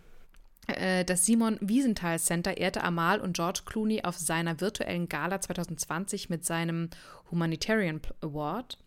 Äh, 0.67 1.05
das 1.05 1.27
Simon 1.27 1.59
Wiesenthal 1.61 2.19
Center 2.19 2.57
ehrte 2.57 2.83
Amal 2.83 3.21
und 3.21 3.35
George 3.35 3.63
Clooney 3.65 4.03
auf 4.03 4.17
seiner 4.17 4.61
virtuellen 4.61 5.09
Gala 5.09 5.41
2020 5.41 6.31
mit 6.31 6.45
seinem 6.45 6.91
Humanitarian 7.31 8.01
Award. 8.21 8.79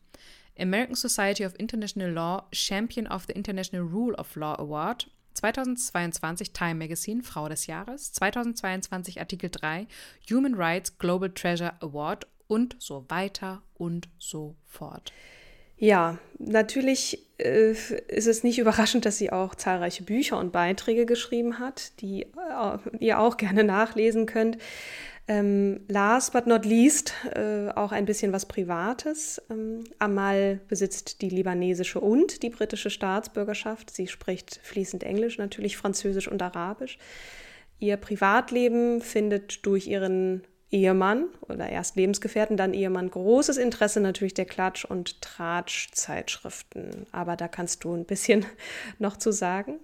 American 0.57 0.95
Society 0.95 1.45
of 1.45 1.53
International 1.59 2.11
Law 2.11 2.43
Champion 2.53 3.07
of 3.07 3.25
the 3.27 3.33
International 3.33 3.85
Rule 3.85 4.15
of 4.15 4.35
Law 4.35 4.55
Award. 4.55 5.09
2022 5.33 6.53
Time 6.53 6.75
Magazine 6.75 7.21
Frau 7.21 7.49
des 7.49 7.67
Jahres. 7.67 8.13
2022 8.13 9.19
Artikel 9.19 9.49
3 9.49 9.85
Human 10.29 10.55
Rights 10.55 10.97
Global 10.97 11.29
Treasure 11.29 11.73
Award 11.81 12.25
und 12.47 12.77
so 12.79 13.05
weiter 13.09 13.63
und 13.73 14.07
so 14.17 14.55
fort. 14.63 15.11
Ja, 15.77 16.17
natürlich 16.39 17.19
äh, 17.37 17.71
ist 17.71 18.27
es 18.27 18.43
nicht 18.43 18.59
überraschend, 18.59 19.05
dass 19.05 19.17
sie 19.17 19.31
auch 19.31 19.55
zahlreiche 19.55 20.03
Bücher 20.03 20.39
und 20.39 20.51
Beiträge 20.51 21.05
geschrieben 21.05 21.59
hat, 21.59 21.99
die 22.01 22.23
äh, 22.23 22.77
ihr 22.99 23.19
auch 23.19 23.37
gerne 23.37 23.63
nachlesen 23.63 24.25
könnt. 24.25 24.57
Ähm, 25.27 25.81
last 25.87 26.33
but 26.33 26.45
not 26.45 26.65
least 26.65 27.13
äh, 27.33 27.69
auch 27.69 27.91
ein 27.91 28.05
bisschen 28.05 28.31
was 28.31 28.45
Privates. 28.45 29.41
Ähm, 29.49 29.83
Amal 29.97 30.61
besitzt 30.67 31.21
die 31.21 31.29
libanesische 31.29 31.99
und 31.99 32.43
die 32.43 32.51
britische 32.51 32.91
Staatsbürgerschaft. 32.91 33.89
Sie 33.89 34.07
spricht 34.07 34.59
fließend 34.61 35.03
Englisch, 35.03 35.39
natürlich 35.39 35.77
Französisch 35.77 36.27
und 36.27 36.43
Arabisch. 36.43 36.99
Ihr 37.79 37.97
Privatleben 37.97 39.01
findet 39.01 39.65
durch 39.65 39.87
ihren 39.87 40.43
Ehemann 40.75 41.27
oder 41.47 41.69
erst 41.69 41.95
Lebensgefährten, 41.95 42.57
dann 42.57 42.73
Ehemann 42.73 43.09
großes 43.09 43.55
Interesse 43.55 44.01
natürlich 44.01 44.33
der 44.33 44.45
Klatsch- 44.45 44.83
und 44.83 45.21
Tratsch-Zeitschriften. 45.21 47.07
Aber 47.13 47.37
da 47.37 47.47
kannst 47.47 47.85
du 47.85 47.95
ein 47.95 48.05
bisschen 48.05 48.45
noch 48.99 49.15
zu 49.15 49.31
sagen. 49.31 49.79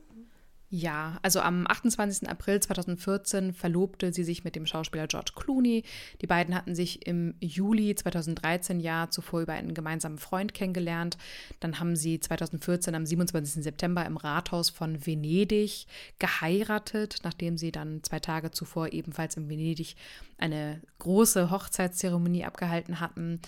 Ja, 0.74 1.20
also 1.22 1.42
am 1.42 1.68
28. 1.68 2.30
April 2.30 2.62
2014 2.62 3.52
verlobte 3.54 4.14
sie 4.14 4.24
sich 4.24 4.46
mit 4.46 4.56
dem 4.56 4.66
Schauspieler 4.66 5.06
George 5.06 5.34
Clooney. 5.36 5.84
Die 6.22 6.28
beiden 6.28 6.56
hatten 6.56 6.76
sich 6.76 7.06
im 7.06 7.36
Juli 7.42 7.94
2013 7.94 8.80
Jahr 8.80 9.10
zuvor 9.10 9.42
über 9.42 9.52
einen 9.52 9.74
gemeinsamen 9.74 10.18
Freund 10.18 10.54
kennengelernt. 10.54 11.18
Dann 11.60 11.82
haben 11.82 11.98
sie 11.98 12.22
2014 12.22 12.96
am 12.96 13.06
27. 13.06 13.62
September 13.62 14.06
im 14.06 14.16
Rathaus 14.16 14.70
von 14.70 15.06
Venedig 15.06 15.88
geheiratet, 16.20 17.18
nachdem 17.24 17.58
sie 17.58 17.74
dann 17.74 18.02
zwei 18.04 18.22
Tage 18.22 18.52
zuvor 18.52 18.94
ebenfalls 18.94 19.36
in 19.36 19.50
Venedig 19.50 19.98
eine 20.38 20.80
große 21.00 21.52
Hochzeitszeremonie 21.52 22.46
abgehalten 22.46 23.02
hatten. 23.02 23.42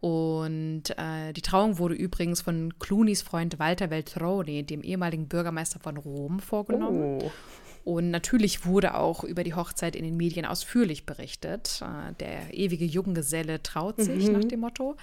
Und 0.00 0.90
äh, 0.96 1.32
die 1.32 1.42
Trauung 1.42 1.78
wurde 1.78 1.96
übrigens 1.96 2.40
von 2.40 2.78
Clooneys 2.78 3.22
Freund 3.22 3.58
Walter 3.58 3.90
Veltroni, 3.90 4.62
dem 4.62 4.82
ehemaligen 4.82 5.26
Bürgermeister 5.26 5.80
von 5.80 5.96
Rom, 5.96 6.38
vorgenommen. 6.38 7.18
Oh. 7.20 7.30
Und 7.82 8.10
natürlich 8.10 8.64
wurde 8.64 8.94
auch 8.94 9.24
über 9.24 9.42
die 9.42 9.54
Hochzeit 9.54 9.96
in 9.96 10.04
den 10.04 10.16
Medien 10.16 10.46
ausführlich 10.46 11.04
berichtet. 11.04 11.82
Äh, 11.82 12.14
der 12.20 12.54
ewige 12.54 12.84
Junggeselle 12.84 13.60
traut 13.60 14.00
sich 14.00 14.28
mhm. 14.28 14.34
nach 14.34 14.44
dem 14.44 14.60
Motto. 14.60 14.96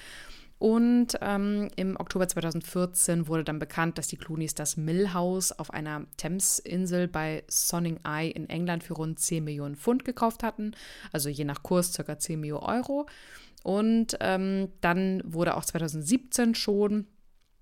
Und 0.60 1.18
ähm, 1.20 1.68
im 1.76 1.98
Oktober 2.00 2.30
2014 2.30 3.28
wurde 3.28 3.44
dann 3.44 3.60
bekannt, 3.60 3.98
dass 3.98 4.08
die 4.08 4.16
Clooneys 4.16 4.56
das 4.56 4.78
Millhaus 4.78 5.52
auf 5.52 5.72
einer 5.72 6.06
Thames-Insel 6.16 7.10
bei 7.10 7.44
Sonning 7.50 8.00
Eye 8.06 8.32
in 8.32 8.50
England 8.50 8.84
für 8.86 8.94
rund 8.94 9.20
10 9.20 9.44
Millionen 9.44 9.76
Pfund 9.76 10.06
gekauft 10.06 10.42
hatten. 10.42 10.72
Also 11.12 11.28
je 11.28 11.44
nach 11.44 11.64
Kurs 11.64 11.92
ca. 11.92 12.18
10 12.18 12.40
Millionen 12.40 12.64
Euro. 12.64 13.08
Und 13.66 14.16
ähm, 14.20 14.70
dann 14.80 15.24
wurde 15.26 15.58
auch 15.58 15.66
2017 15.66 16.54
schon, 16.54 17.08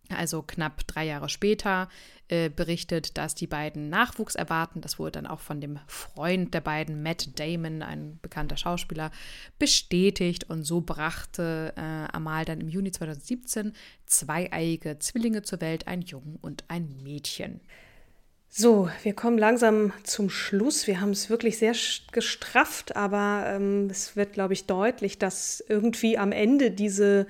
also 0.09 0.41
knapp 0.41 0.85
drei 0.85 1.05
Jahre 1.05 1.29
später, 1.29 1.87
äh, 2.27 2.49
berichtet, 2.49 3.17
dass 3.17 3.35
die 3.35 3.47
beiden 3.47 3.87
Nachwuchs 3.87 4.35
erwarten. 4.35 4.81
Das 4.81 4.99
wurde 4.99 5.13
dann 5.13 5.27
auch 5.27 5.39
von 5.39 5.61
dem 5.61 5.79
Freund 5.87 6.53
der 6.53 6.59
beiden, 6.59 7.03
Matt 7.03 7.39
Damon, 7.39 7.81
ein 7.83 8.19
bekannter 8.21 8.57
Schauspieler, 8.57 9.11
bestätigt. 9.59 10.49
Und 10.49 10.63
so 10.63 10.81
brachte 10.81 11.71
äh, 11.77 12.11
Amal 12.11 12.43
dann 12.43 12.59
im 12.59 12.67
Juni 12.67 12.91
2017 12.91 13.71
zweieiige 14.05 14.99
Zwillinge 14.99 15.43
zur 15.43 15.61
Welt, 15.61 15.87
ein 15.87 16.01
Jungen 16.01 16.35
und 16.41 16.65
ein 16.67 16.97
Mädchen. 17.01 17.61
So, 18.55 18.87
wir 19.01 19.15
kommen 19.15 19.39
langsam 19.39 19.93
zum 20.03 20.29
Schluss. 20.29 20.85
Wir 20.85 21.01
haben 21.01 21.09
es 21.09 21.31
wirklich 21.31 21.57
sehr 21.57 21.73
gestrafft, 22.11 22.95
aber 22.95 23.45
ähm, 23.47 23.87
es 23.89 24.15
wird, 24.15 24.33
glaube 24.33 24.53
ich, 24.53 24.67
deutlich, 24.67 25.17
dass 25.17 25.63
irgendwie 25.67 26.19
am 26.19 26.31
Ende 26.31 26.69
diese, 26.69 27.25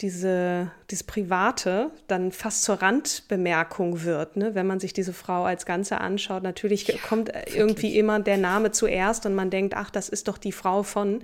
diese, 0.00 0.72
dieses 0.90 1.04
Private 1.04 1.92
dann 2.08 2.32
fast 2.32 2.64
zur 2.64 2.82
Randbemerkung 2.82 4.02
wird, 4.02 4.36
ne? 4.36 4.56
wenn 4.56 4.66
man 4.66 4.80
sich 4.80 4.92
diese 4.92 5.12
Frau 5.12 5.44
als 5.44 5.66
Ganze 5.66 6.00
anschaut. 6.00 6.42
Natürlich 6.42 6.88
ja, 6.88 6.96
kommt 6.98 7.28
wirklich. 7.28 7.54
irgendwie 7.54 7.96
immer 7.96 8.18
der 8.18 8.36
Name 8.36 8.72
zuerst 8.72 9.24
und 9.24 9.36
man 9.36 9.50
denkt, 9.50 9.74
ach, 9.76 9.90
das 9.90 10.08
ist 10.08 10.26
doch 10.26 10.36
die 10.36 10.50
Frau 10.50 10.82
von. 10.82 11.22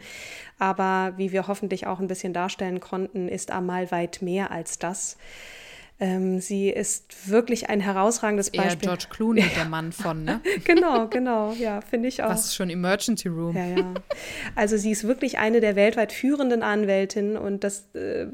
Aber 0.61 1.15
wie 1.17 1.33
wir 1.33 1.49
hoffentlich 1.49 1.89
auch 1.89 1.99
ein 1.99 2.07
bisschen 2.07 2.33
darstellen 2.33 2.79
konnten, 2.79 3.27
ist 3.27 3.51
Amal 3.51 3.91
weit 3.91 4.23
mehr 4.23 4.53
als 4.53 4.79
das. 4.79 5.17
Ähm, 6.01 6.41
sie 6.41 6.69
ist 6.69 7.31
wirklich 7.31 7.71
ein 7.71 7.79
herausragendes 7.79 8.49
Eher 8.49 8.65
Beispiel. 8.65 8.89
George 8.89 9.07
Clooney, 9.11 9.45
der 9.57 9.67
Mann 9.67 9.93
von, 9.93 10.25
ne? 10.25 10.41
genau, 10.65 11.07
genau, 11.07 11.53
ja, 11.53 11.81
finde 11.81 12.09
ich 12.09 12.23
auch. 12.23 12.31
Was 12.31 12.47
ist 12.47 12.57
schon 12.57 12.71
Emergency 12.71 13.29
Room? 13.29 13.57
Ja, 13.57 13.67
ja. 13.67 13.95
Also 14.57 14.77
sie 14.77 14.91
ist 14.91 15.05
wirklich 15.05 15.39
eine 15.39 15.61
der 15.61 15.77
weltweit 15.77 16.13
führenden 16.13 16.63
Anwältinnen 16.63 17.37
und 17.37 17.63
das 17.63 17.89
äh, 17.95 18.27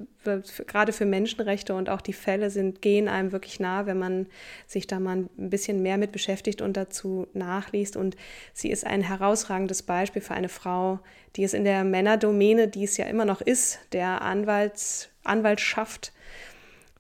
gerade 0.67 0.93
für 0.93 1.05
Menschenrechte 1.05 1.75
und 1.75 1.91
auch 1.91 2.01
die 2.01 2.13
Fälle 2.13 2.51
sind, 2.51 2.83
gehen 2.83 3.09
einem 3.09 3.33
wirklich 3.33 3.61
nah, 3.61 3.87
wenn 3.87 3.99
man 3.99 4.27
sich 4.67 4.87
da 4.87 5.01
mal 5.01 5.29
ein 5.39 5.51
bisschen 5.51 5.83
mehr 5.83 5.99
mit 5.99 6.13
beschäftigt 6.13 6.63
und 6.63 6.77
dazu 6.77 7.27
nachliest. 7.35 7.97
Und 7.97 8.17
sie 8.53 8.71
ist 8.71 8.87
ein 8.87 9.03
herausragendes 9.03 9.83
Beispiel 9.83 10.23
für 10.23 10.35
eine 10.35 10.49
Frau, 10.49 11.01
die 11.37 11.45
es 11.45 11.55
in 11.55 11.65
der 11.65 11.85
Männerdomäne, 11.85 12.69
die 12.69 12.85
es 12.85 12.97
ja 12.97 13.07
immer 13.07 13.25
noch 13.25 13.41
ist, 13.41 13.79
der 13.93 14.23
Anwalts, 14.23 15.11
Anwaltschaft 15.25 16.13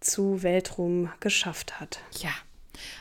zu 0.00 0.42
Weltruhm 0.42 1.10
geschafft 1.20 1.80
hat. 1.80 2.00
Ja. 2.20 2.30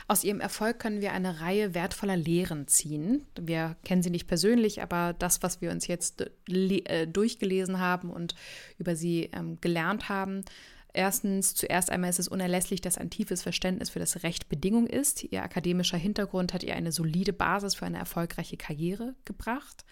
Aus 0.08 0.24
ihrem 0.24 0.40
Erfolg 0.40 0.80
können 0.80 1.00
wir 1.00 1.12
eine 1.12 1.40
Reihe 1.40 1.72
wertvoller 1.72 2.16
Lehren 2.16 2.66
ziehen. 2.66 3.24
Wir 3.38 3.76
kennen 3.84 4.02
sie 4.02 4.10
nicht 4.10 4.26
persönlich, 4.26 4.82
aber 4.82 5.14
das, 5.16 5.42
was 5.44 5.60
wir 5.60 5.70
uns 5.70 5.86
jetzt 5.86 6.24
äh, 6.48 7.06
durchgelesen 7.06 7.78
haben 7.78 8.10
und 8.10 8.34
über 8.78 8.96
sie 8.96 9.30
ähm, 9.32 9.60
gelernt 9.60 10.08
haben, 10.08 10.44
Erstens, 10.94 11.54
zuerst 11.54 11.90
einmal 11.90 12.10
ist 12.10 12.18
es 12.18 12.28
unerlässlich, 12.28 12.80
dass 12.80 12.98
ein 12.98 13.10
tiefes 13.10 13.42
Verständnis 13.42 13.90
für 13.90 13.98
das 13.98 14.22
Recht 14.22 14.48
Bedingung 14.48 14.86
ist. 14.86 15.22
Ihr 15.22 15.42
akademischer 15.42 15.98
Hintergrund 15.98 16.54
hat 16.54 16.62
ihr 16.62 16.74
eine 16.74 16.92
solide 16.92 17.32
Basis 17.32 17.74
für 17.74 17.86
eine 17.86 17.98
erfolgreiche 17.98 18.56
Karriere 18.56 19.14
gebracht. 19.24 19.84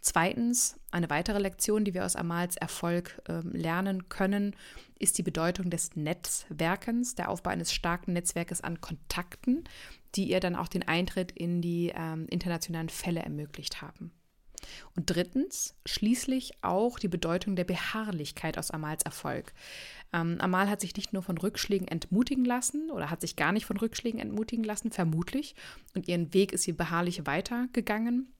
Zweitens, 0.00 0.78
eine 0.92 1.10
weitere 1.10 1.40
Lektion, 1.40 1.84
die 1.84 1.92
wir 1.92 2.04
aus 2.06 2.14
Amals 2.14 2.56
Erfolg 2.56 3.20
äh, 3.28 3.40
lernen 3.40 4.08
können, 4.08 4.54
ist 4.98 5.18
die 5.18 5.22
Bedeutung 5.22 5.70
des 5.70 5.96
Netzwerkens, 5.96 7.14
der 7.14 7.28
Aufbau 7.28 7.50
eines 7.50 7.72
starken 7.72 8.12
Netzwerkes 8.12 8.60
an 8.60 8.80
Kontakten, 8.80 9.64
die 10.14 10.30
ihr 10.30 10.40
dann 10.40 10.56
auch 10.56 10.68
den 10.68 10.86
Eintritt 10.86 11.32
in 11.32 11.60
die 11.60 11.92
ähm, 11.94 12.26
internationalen 12.28 12.88
Fälle 12.88 13.20
ermöglicht 13.20 13.82
haben. 13.82 14.12
Und 14.94 15.10
drittens, 15.10 15.76
schließlich 15.84 16.52
auch 16.62 16.98
die 16.98 17.08
Bedeutung 17.08 17.56
der 17.56 17.64
Beharrlichkeit 17.64 18.58
aus 18.58 18.70
Amals 18.70 19.02
Erfolg. 19.04 19.52
Ähm, 20.12 20.38
Amal 20.40 20.68
hat 20.68 20.80
sich 20.80 20.96
nicht 20.96 21.12
nur 21.12 21.22
von 21.22 21.38
Rückschlägen 21.38 21.88
entmutigen 21.88 22.44
lassen 22.44 22.90
oder 22.90 23.10
hat 23.10 23.20
sich 23.20 23.36
gar 23.36 23.52
nicht 23.52 23.66
von 23.66 23.76
Rückschlägen 23.76 24.20
entmutigen 24.20 24.64
lassen, 24.64 24.90
vermutlich. 24.90 25.54
Und 25.94 26.08
ihren 26.08 26.32
Weg 26.34 26.52
ist 26.52 26.62
sie 26.62 26.72
beharrlich 26.72 27.26
weitergegangen. 27.26 28.32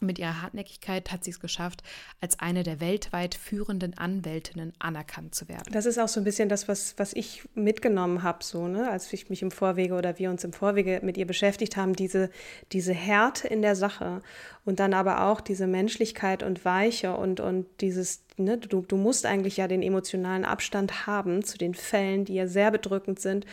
Mit 0.00 0.18
ihrer 0.18 0.42
Hartnäckigkeit 0.42 1.10
hat 1.10 1.24
sie 1.24 1.30
es 1.30 1.40
geschafft, 1.40 1.82
als 2.20 2.38
eine 2.38 2.62
der 2.62 2.80
weltweit 2.80 3.34
führenden 3.34 3.96
Anwältinnen 3.96 4.74
anerkannt 4.78 5.34
zu 5.34 5.48
werden. 5.48 5.72
Das 5.72 5.86
ist 5.86 5.98
auch 5.98 6.08
so 6.08 6.20
ein 6.20 6.24
bisschen 6.24 6.48
das, 6.48 6.68
was, 6.68 6.94
was 6.98 7.14
ich 7.14 7.48
mitgenommen 7.54 8.22
habe, 8.22 8.44
so, 8.44 8.68
ne, 8.68 8.90
als 8.90 9.10
ich 9.12 9.30
mich 9.30 9.42
im 9.42 9.50
Vorwege 9.50 9.94
oder 9.94 10.18
wir 10.18 10.30
uns 10.30 10.44
im 10.44 10.52
Vorwege 10.52 11.00
mit 11.02 11.16
ihr 11.16 11.26
beschäftigt 11.26 11.76
haben, 11.76 11.94
diese, 11.94 12.30
diese 12.72 12.92
Härte 12.92 13.48
in 13.48 13.62
der 13.62 13.74
Sache 13.74 14.22
und 14.66 14.80
dann 14.80 14.92
aber 14.92 15.24
auch 15.24 15.40
diese 15.40 15.66
Menschlichkeit 15.66 16.42
und 16.42 16.64
Weiche 16.64 17.16
und, 17.16 17.40
und 17.40 17.66
dieses, 17.80 18.22
ne, 18.36 18.58
du, 18.58 18.82
du 18.82 18.96
musst 18.96 19.24
eigentlich 19.24 19.56
ja 19.56 19.68
den 19.68 19.82
emotionalen 19.82 20.44
Abstand 20.44 21.06
haben 21.06 21.42
zu 21.42 21.56
den 21.56 21.74
Fällen, 21.74 22.24
die 22.24 22.34
ja 22.34 22.46
sehr 22.46 22.70
bedrückend 22.70 23.20
sind 23.20 23.46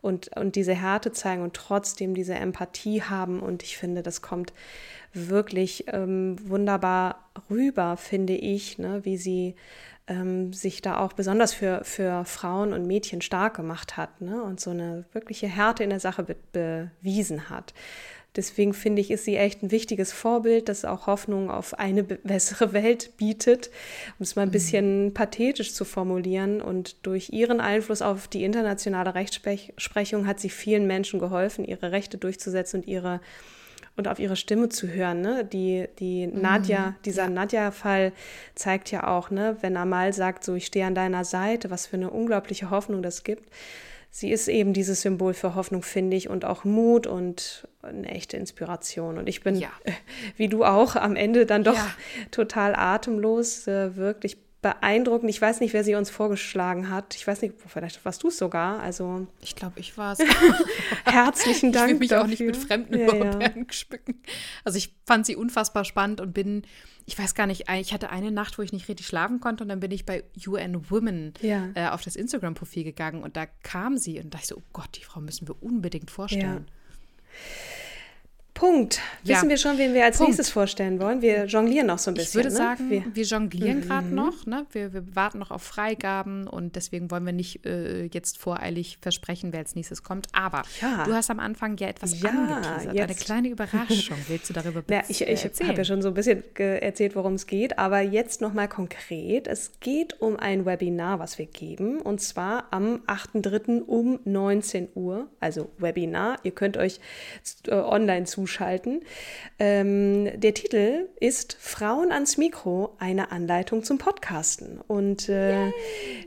und, 0.00 0.34
und 0.36 0.56
diese 0.56 0.74
Härte 0.74 1.12
zeigen 1.12 1.42
und 1.42 1.54
trotzdem 1.54 2.14
diese 2.14 2.34
Empathie 2.34 3.02
haben. 3.02 3.40
Und 3.40 3.62
ich 3.62 3.76
finde, 3.76 4.02
das 4.02 4.22
kommt 4.22 4.52
wirklich 5.12 5.84
ähm, 5.88 6.36
wunderbar 6.48 7.30
rüber, 7.50 7.96
finde 7.96 8.34
ich, 8.34 8.78
ne, 8.78 9.00
wie 9.04 9.16
sie 9.16 9.54
ähm, 10.06 10.52
sich 10.52 10.82
da 10.82 10.98
auch 10.98 11.12
besonders 11.12 11.54
für, 11.54 11.84
für 11.84 12.24
Frauen 12.24 12.72
und 12.72 12.86
Mädchen 12.86 13.22
stark 13.22 13.54
gemacht 13.54 13.96
hat 13.96 14.20
ne, 14.20 14.42
und 14.42 14.60
so 14.60 14.70
eine 14.70 15.04
wirkliche 15.12 15.46
Härte 15.46 15.84
in 15.84 15.90
der 15.90 16.00
Sache 16.00 16.24
be 16.24 16.36
bewiesen 16.52 17.48
hat. 17.48 17.72
Deswegen 18.36 18.74
finde 18.74 19.00
ich, 19.02 19.10
ist 19.10 19.24
sie 19.24 19.36
echt 19.36 19.62
ein 19.62 19.72
wichtiges 19.72 20.12
Vorbild, 20.12 20.68
das 20.68 20.84
auch 20.84 21.08
Hoffnung 21.08 21.50
auf 21.50 21.78
eine 21.78 22.04
bessere 22.04 22.72
Welt 22.72 23.16
bietet, 23.16 23.70
um 24.18 24.22
es 24.22 24.36
mal 24.36 24.42
ein 24.42 24.48
mhm. 24.48 24.52
bisschen 24.52 25.04
mhm. 25.06 25.14
pathetisch 25.14 25.74
zu 25.74 25.84
formulieren. 25.84 26.60
Und 26.60 27.04
durch 27.04 27.30
ihren 27.30 27.60
Einfluss 27.60 28.02
auf 28.02 28.28
die 28.28 28.44
internationale 28.44 29.14
Rechtsprechung 29.14 30.26
hat 30.26 30.38
sie 30.38 30.50
vielen 30.50 30.86
Menschen 30.86 31.18
geholfen, 31.18 31.64
ihre 31.64 31.90
Rechte 31.90 32.18
durchzusetzen 32.18 32.80
und 32.80 32.86
ihre 32.86 33.20
und 34.00 34.08
auf 34.08 34.18
ihre 34.18 34.36
Stimme 34.36 34.70
zu 34.70 34.88
hören. 34.88 35.20
Ne? 35.20 35.44
Die, 35.44 35.86
die 35.98 36.26
mhm. 36.26 36.40
Nadja, 36.40 36.94
dieser 37.04 37.28
Nadja-Fall 37.28 38.12
zeigt 38.54 38.90
ja 38.90 39.06
auch, 39.06 39.30
ne, 39.30 39.58
wenn 39.60 39.76
Amal 39.76 40.14
sagt, 40.14 40.42
so 40.42 40.54
ich 40.54 40.66
stehe 40.66 40.86
an 40.86 40.94
deiner 40.94 41.24
Seite, 41.24 41.70
was 41.70 41.86
für 41.86 41.96
eine 41.96 42.10
unglaubliche 42.10 42.70
Hoffnung 42.70 43.02
das 43.02 43.24
gibt. 43.24 43.50
Sie 44.10 44.32
ist 44.32 44.48
eben 44.48 44.72
dieses 44.72 45.02
Symbol 45.02 45.34
für 45.34 45.54
Hoffnung, 45.54 45.82
finde 45.82 46.16
ich, 46.16 46.28
und 46.28 46.44
auch 46.44 46.64
Mut 46.64 47.06
und 47.06 47.68
eine 47.82 48.08
echte 48.08 48.38
Inspiration. 48.38 49.18
Und 49.18 49.28
ich 49.28 49.42
bin, 49.42 49.56
ja. 49.56 49.70
wie 50.36 50.48
du 50.48 50.64
auch, 50.64 50.96
am 50.96 51.14
Ende 51.14 51.44
dann 51.44 51.62
doch 51.62 51.76
ja. 51.76 51.86
total 52.30 52.74
atemlos, 52.74 53.68
äh, 53.68 53.96
wirklich 53.96 54.38
beeindruckend. 54.62 55.30
Ich 55.30 55.40
weiß 55.40 55.60
nicht, 55.60 55.72
wer 55.72 55.84
sie 55.84 55.94
uns 55.94 56.10
vorgeschlagen 56.10 56.90
hat. 56.90 57.14
Ich 57.14 57.26
weiß 57.26 57.40
nicht, 57.42 57.54
vielleicht 57.66 58.04
warst 58.04 58.22
du 58.22 58.28
es 58.28 58.36
sogar. 58.36 58.80
Also 58.80 59.26
ich 59.40 59.56
glaube, 59.56 59.80
ich 59.80 59.96
war 59.96 60.12
es. 60.12 60.18
Herzlichen 61.04 61.72
Dank. 61.72 61.86
Ich 61.86 61.92
will 61.94 61.98
mich 62.00 62.08
dafür. 62.10 62.24
auch 62.24 62.28
nicht 62.28 62.40
mit 62.40 62.56
fremden 62.56 62.98
ja, 62.98 63.06
Lorbeeren 63.06 63.66
ja. 63.66 63.72
schmücken. 63.72 64.22
Also 64.64 64.76
ich 64.76 64.94
fand 65.06 65.24
sie 65.24 65.34
unfassbar 65.34 65.84
spannend 65.84 66.20
und 66.20 66.34
bin, 66.34 66.62
ich 67.06 67.18
weiß 67.18 67.34
gar 67.34 67.46
nicht, 67.46 67.70
ich 67.70 67.94
hatte 67.94 68.10
eine 68.10 68.30
Nacht, 68.30 68.58
wo 68.58 68.62
ich 68.62 68.72
nicht 68.72 68.88
richtig 68.88 69.06
schlafen 69.06 69.40
konnte 69.40 69.64
und 69.64 69.68
dann 69.68 69.80
bin 69.80 69.90
ich 69.92 70.04
bei 70.04 70.24
UN 70.46 70.90
Women 70.90 71.32
ja. 71.40 71.70
äh, 71.74 71.88
auf 71.88 72.02
das 72.02 72.14
Instagram-Profil 72.16 72.84
gegangen 72.84 73.22
und 73.22 73.36
da 73.36 73.46
kam 73.46 73.96
sie 73.96 74.20
und 74.20 74.34
dachte 74.34 74.42
ich 74.42 74.48
so, 74.48 74.56
oh 74.56 74.62
Gott, 74.74 74.90
die 74.96 75.04
Frau 75.04 75.20
müssen 75.20 75.48
wir 75.48 75.62
unbedingt 75.62 76.10
vorstellen. 76.10 76.66
Punkt. 78.60 79.00
Ja. 79.22 79.36
Wissen 79.36 79.48
wir 79.48 79.56
schon, 79.56 79.78
wen 79.78 79.94
wir 79.94 80.04
als 80.04 80.18
Punkt. 80.18 80.32
nächstes 80.32 80.50
vorstellen 80.50 81.00
wollen? 81.00 81.22
Wir 81.22 81.46
jonglieren 81.46 81.86
noch 81.86 81.98
so 81.98 82.10
ein 82.10 82.14
bisschen. 82.14 82.40
Ich 82.40 82.44
würde 82.44 82.50
ne? 82.50 82.56
sagen, 82.56 82.90
wir, 82.90 83.04
wir 83.14 83.24
jonglieren 83.24 83.78
mhm. 83.78 83.84
gerade 83.84 84.08
noch. 84.08 84.44
Ne? 84.44 84.66
Wir, 84.72 84.92
wir, 84.92 85.16
warten 85.16 85.38
noch 85.38 85.50
auf 85.50 85.62
Freigaben 85.62 86.46
und 86.46 86.76
deswegen 86.76 87.10
wollen 87.10 87.24
wir 87.24 87.32
nicht 87.32 87.64
äh, 87.64 88.04
jetzt 88.12 88.36
voreilig 88.36 88.98
versprechen, 89.00 89.54
wer 89.54 89.60
als 89.60 89.76
nächstes 89.76 90.02
kommt. 90.02 90.26
Aber 90.34 90.64
ja. 90.82 91.04
du 91.04 91.14
hast 91.14 91.30
am 91.30 91.40
Anfang 91.40 91.78
ja 91.78 91.88
etwas 91.88 92.20
ja, 92.20 92.28
angeteasert, 92.28 92.94
jetzt. 92.94 93.04
eine 93.04 93.14
kleine 93.14 93.48
Überraschung. 93.48 94.18
Willst 94.28 94.50
du 94.50 94.52
darüber 94.52 94.82
ja, 94.90 95.04
Ich, 95.08 95.22
ich 95.22 95.44
habe 95.62 95.78
ja 95.78 95.84
schon 95.84 96.02
so 96.02 96.08
ein 96.08 96.14
bisschen 96.14 96.42
erzählt, 96.54 97.16
worum 97.16 97.34
es 97.34 97.46
geht, 97.46 97.78
aber 97.78 98.02
jetzt 98.02 98.42
nochmal 98.42 98.68
konkret. 98.68 99.48
Es 99.48 99.72
geht 99.80 100.20
um 100.20 100.36
ein 100.36 100.66
Webinar, 100.66 101.18
was 101.18 101.38
wir 101.38 101.46
geben 101.46 102.02
und 102.02 102.20
zwar 102.20 102.66
am 102.72 102.96
8.3. 103.06 103.80
um 103.84 104.20
19 104.26 104.88
Uhr. 104.94 105.28
Also 105.40 105.70
Webinar. 105.78 106.36
Ihr 106.42 106.50
könnt 106.50 106.76
euch 106.76 107.00
äh, 107.66 107.72
online 107.72 108.26
zuschauen 108.26 108.49
zuschalten. 108.50 109.02
Ähm, 109.58 110.28
der 110.34 110.54
Titel 110.54 111.08
ist 111.20 111.56
Frauen 111.60 112.10
ans 112.12 112.36
Mikro, 112.36 112.96
eine 112.98 113.30
Anleitung 113.30 113.84
zum 113.84 113.98
Podcasten. 113.98 114.80
Und 114.86 115.28
äh, 115.28 115.70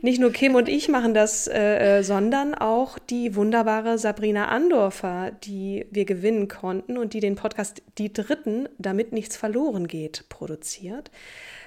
nicht 0.02 0.20
nur 0.20 0.32
Kim 0.32 0.56
und 0.56 0.70
ich 0.70 0.88
machen 0.88 1.14
das, 1.14 1.48
äh, 1.48 2.00
äh, 2.00 2.04
sondern 2.04 2.56
auch 2.56 2.98
die 2.98 3.36
wunderbare 3.36 3.98
Sabrina 3.98 4.48
Andorfer, 4.48 5.32
die 5.44 5.86
wir 5.92 6.06
gewinnen 6.06 6.48
konnten 6.48 6.98
und 6.98 7.14
die 7.14 7.20
den 7.20 7.36
Podcast 7.36 7.82
Die 7.98 8.14
Dritten, 8.14 8.70
damit 8.78 9.12
nichts 9.12 9.36
verloren 9.36 9.88
geht, 9.88 10.26
produziert 10.30 11.12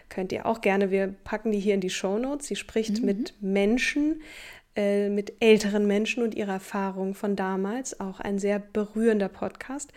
könnt 0.08 0.30
ihr 0.30 0.46
auch 0.46 0.60
gerne, 0.60 0.92
wir 0.92 1.08
packen 1.24 1.50
die 1.50 1.58
hier 1.58 1.74
in 1.74 1.80
die 1.80 1.90
Show 1.90 2.16
Notes. 2.16 2.46
Sie 2.46 2.54
spricht 2.54 3.00
mhm. 3.00 3.06
mit 3.06 3.34
Menschen, 3.40 4.22
äh, 4.76 5.08
mit 5.08 5.32
älteren 5.40 5.86
Menschen 5.86 6.22
und 6.22 6.34
ihrer 6.34 6.52
Erfahrung 6.52 7.14
von 7.14 7.34
damals. 7.34 7.98
Auch 7.98 8.20
ein 8.20 8.38
sehr 8.38 8.58
berührender 8.58 9.28
Podcast. 9.28 9.90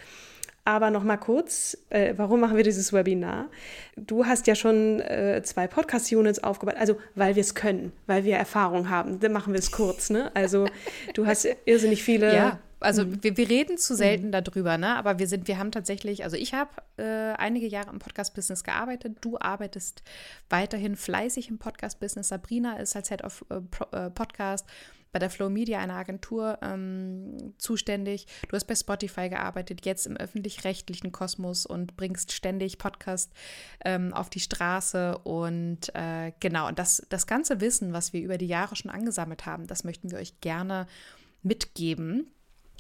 Aber 0.70 0.92
noch 0.92 1.04
mal 1.04 1.18
kurz, 1.18 1.76
äh, 1.90 2.14
warum 2.16 2.42
machen 2.42 2.56
wir 2.56 2.64
dieses 2.64 2.94
Webinar? 2.94 3.50
Du 3.98 4.28
hast 4.28 4.46
ja 4.46 4.54
schon 4.54 5.00
äh, 5.00 5.42
zwei 5.44 5.66
Podcast-Units 5.66 6.44
aufgebaut, 6.44 6.76
also 6.78 6.96
weil 7.16 7.36
wir 7.36 7.42
es 7.42 7.56
können, 7.56 7.92
weil 8.06 8.24
wir 8.24 8.36
Erfahrung 8.36 8.88
haben. 8.88 9.20
Dann 9.20 9.32
machen 9.32 9.52
wir 9.54 9.60
es 9.60 9.72
kurz, 9.72 10.12
ne? 10.12 10.30
Also 10.36 10.68
du 11.16 11.26
hast 11.26 11.48
irrsinnig 11.66 12.04
viele. 12.04 12.36
Ja. 12.36 12.60
Also 12.80 13.04
mhm. 13.04 13.24
wir, 13.24 13.36
wir, 13.36 13.50
reden 13.50 13.80
zu 13.80 13.96
selten 13.96 14.28
mhm. 14.28 14.32
darüber, 14.32 14.78
ne? 14.78 14.96
Aber 14.96 15.18
wir 15.18 15.28
sind, 15.28 15.48
wir 15.48 15.58
haben 15.58 15.72
tatsächlich, 15.72 16.24
also 16.24 16.38
ich 16.38 16.54
habe 16.54 16.70
äh, 16.98 17.34
einige 17.40 17.66
Jahre 17.66 17.90
im 17.90 17.98
Podcast-Business 17.98 18.64
gearbeitet. 18.64 19.18
Du 19.22 19.40
arbeitest 19.40 20.04
weiterhin 20.52 20.96
fleißig 20.96 21.50
im 21.50 21.58
Podcast-Business. 21.58 22.28
Sabrina 22.28 22.78
ist 22.78 22.96
als 22.96 23.10
Head 23.10 23.24
of 23.24 23.44
äh, 23.50 23.56
äh, 23.98 24.12
Podcast 24.12 24.68
bei 25.12 25.20
der 25.20 25.30
Flow 25.30 25.50
Media, 25.50 25.80
einer 25.80 25.96
Agentur, 25.96 26.58
ähm, 26.62 27.54
zuständig. 27.58 28.28
Du 28.48 28.56
hast 28.56 28.66
bei 28.66 28.76
Spotify 28.76 29.30
gearbeitet, 29.30 29.86
jetzt 29.86 30.06
im 30.06 30.18
öffentlich-rechtlichen 30.18 31.12
Kosmos 31.12 31.66
und 31.66 31.98
bringst 31.98 32.32
ständig 32.32 32.78
Podcast 32.78 33.32
ähm, 33.84 34.14
auf 34.14 34.30
die 34.30 34.40
Straße. 34.40 35.18
Und 35.20 35.94
äh, 35.96 36.32
genau, 36.40 36.68
und 36.68 36.80
das, 36.80 37.06
das 37.10 37.28
ganze 37.28 37.62
Wissen, 37.62 37.94
was 37.94 38.14
wir 38.14 38.22
über 38.22 38.38
die 38.38 38.48
Jahre 38.48 38.76
schon 38.76 38.92
angesammelt 38.92 39.46
haben, 39.46 39.68
das 39.68 39.84
möchten 39.84 40.12
wir 40.12 40.20
euch 40.20 40.40
gerne 40.42 40.88
mitgeben. 41.42 42.32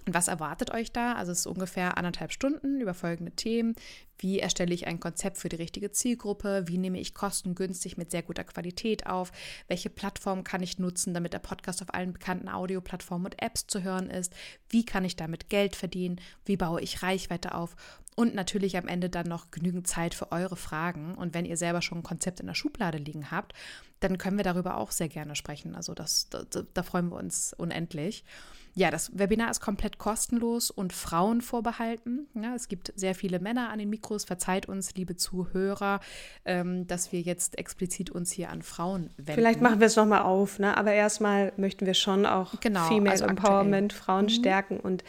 Und 0.05 0.13
was 0.13 0.27
erwartet 0.27 0.71
euch 0.71 0.91
da? 0.91 1.13
Also 1.13 1.31
es 1.31 1.39
ist 1.39 1.47
ungefähr 1.47 1.97
anderthalb 1.97 2.31
Stunden 2.31 2.81
über 2.81 2.93
folgende 2.93 3.31
Themen. 3.31 3.75
Wie 4.17 4.39
erstelle 4.39 4.73
ich 4.73 4.85
ein 4.85 4.99
Konzept 4.99 5.37
für 5.37 5.49
die 5.49 5.55
richtige 5.55 5.91
Zielgruppe? 5.91 6.63
Wie 6.67 6.77
nehme 6.77 6.99
ich 6.99 7.13
kostengünstig 7.13 7.97
mit 7.97 8.11
sehr 8.11 8.21
guter 8.21 8.43
Qualität 8.43 9.07
auf? 9.07 9.31
Welche 9.67 9.89
Plattform 9.89 10.43
kann 10.43 10.61
ich 10.61 10.77
nutzen, 10.77 11.13
damit 11.13 11.33
der 11.33 11.39
Podcast 11.39 11.81
auf 11.81 11.93
allen 11.93 12.13
bekannten 12.13 12.49
Audioplattformen 12.49 13.25
und 13.25 13.41
Apps 13.41 13.67
zu 13.67 13.81
hören 13.81 14.09
ist? 14.09 14.33
Wie 14.69 14.85
kann 14.85 15.05
ich 15.05 15.15
damit 15.15 15.49
Geld 15.49 15.75
verdienen? 15.75 16.19
Wie 16.45 16.57
baue 16.57 16.81
ich 16.81 17.01
Reichweite 17.01 17.55
auf? 17.55 17.75
Und 18.15 18.35
natürlich 18.35 18.75
am 18.75 18.89
Ende 18.89 19.09
dann 19.09 19.29
noch 19.29 19.49
genügend 19.51 19.87
Zeit 19.87 20.13
für 20.13 20.33
eure 20.33 20.57
Fragen. 20.57 21.15
Und 21.15 21.33
wenn 21.33 21.45
ihr 21.45 21.55
selber 21.55 21.81
schon 21.81 21.99
ein 21.99 22.03
Konzept 22.03 22.41
in 22.41 22.47
der 22.47 22.53
Schublade 22.53 22.97
liegen 22.97 23.31
habt, 23.31 23.53
dann 24.01 24.17
können 24.17 24.35
wir 24.35 24.43
darüber 24.43 24.77
auch 24.77 24.91
sehr 24.91 25.07
gerne 25.07 25.37
sprechen. 25.37 25.75
Also 25.75 25.93
das, 25.93 26.27
da, 26.29 26.43
da 26.73 26.83
freuen 26.83 27.09
wir 27.09 27.15
uns 27.15 27.53
unendlich. 27.53 28.25
Ja, 28.73 28.91
das 28.91 29.17
Webinar 29.17 29.51
ist 29.51 29.61
komplett 29.61 29.97
kostenlos 29.97 30.71
und 30.71 30.93
Frauen 30.93 31.41
vorbehalten. 31.41 32.27
Ja, 32.33 32.55
es 32.55 32.67
gibt 32.67 32.93
sehr 32.95 33.15
viele 33.15 33.39
Männer 33.39 33.69
an 33.69 33.79
den 33.79 33.89
Mikros. 33.89 34.25
Verzeiht 34.25 34.67
uns, 34.67 34.95
liebe 34.95 35.15
Zuhörer, 35.15 35.99
ähm, 36.45 36.87
dass 36.87 37.11
wir 37.11 37.21
jetzt 37.21 37.57
explizit 37.57 38.09
uns 38.09 38.31
hier 38.31 38.49
an 38.49 38.61
Frauen 38.61 39.09
wenden. 39.17 39.33
Vielleicht 39.33 39.61
machen 39.61 39.79
wir 39.79 39.87
es 39.87 39.95
nochmal 39.95 40.21
auf, 40.21 40.59
ne? 40.59 40.77
aber 40.77 40.93
erstmal 40.93 41.53
möchten 41.57 41.85
wir 41.85 41.93
schon 41.93 42.25
auch 42.25 42.59
genau, 42.59 42.87
Female 42.87 43.11
also 43.11 43.25
Empowerment, 43.25 43.93
aktuell. 43.93 44.05
Frauen 44.05 44.25
mhm. 44.25 44.29
stärken 44.29 44.79
und 44.79 45.03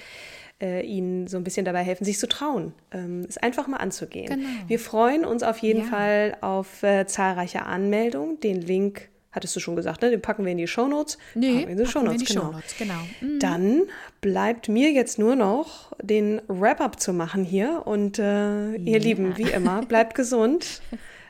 äh, 0.61 0.85
ihnen 0.85 1.27
so 1.27 1.37
ein 1.37 1.45
bisschen 1.45 1.65
dabei 1.65 1.83
helfen, 1.83 2.05
sich 2.05 2.19
zu 2.19 2.29
trauen, 2.29 2.73
ähm, 2.91 3.25
es 3.29 3.39
einfach 3.39 3.67
mal 3.67 3.79
anzugehen. 3.79 4.27
Genau. 4.27 4.49
Wir 4.67 4.79
freuen 4.79 5.25
uns 5.25 5.43
auf 5.43 5.59
jeden 5.59 5.81
ja. 5.81 5.87
Fall 5.87 6.37
auf 6.41 6.83
äh, 6.83 7.07
zahlreiche 7.07 7.65
Anmeldungen. 7.65 8.41
Den 8.41 8.61
Link 8.61 9.09
hattest 9.33 9.55
du 9.55 9.61
schon 9.61 9.77
gesagt, 9.77 10.03
ne? 10.03 10.11
den 10.11 10.23
packen 10.23 10.45
wir 10.45 10.53
in 10.53 10.59
die 10.59 10.67
Shownotes. 10.67 11.19
Nee, 11.35 11.63
in 11.63 11.77
die 11.77 11.87
Shownotes, 11.87 12.25
genau. 12.25 12.47
Shownotes, 12.47 12.77
genau. 12.77 13.01
Mhm. 13.21 13.39
Dann 13.39 13.83
bleibt 14.21 14.69
mir 14.69 14.91
jetzt 14.91 15.19
nur 15.19 15.37
noch 15.37 15.93
den 16.03 16.43
Wrap-up 16.49 17.01
zu 17.01 17.13
machen 17.13 17.45
hier 17.45 17.83
und 17.87 18.19
äh, 18.19 18.75
ihr 18.75 18.99
Lieben, 18.99 19.37
wie 19.37 19.51
immer, 19.51 19.83
bleibt 19.83 20.15
gesund 20.15 20.83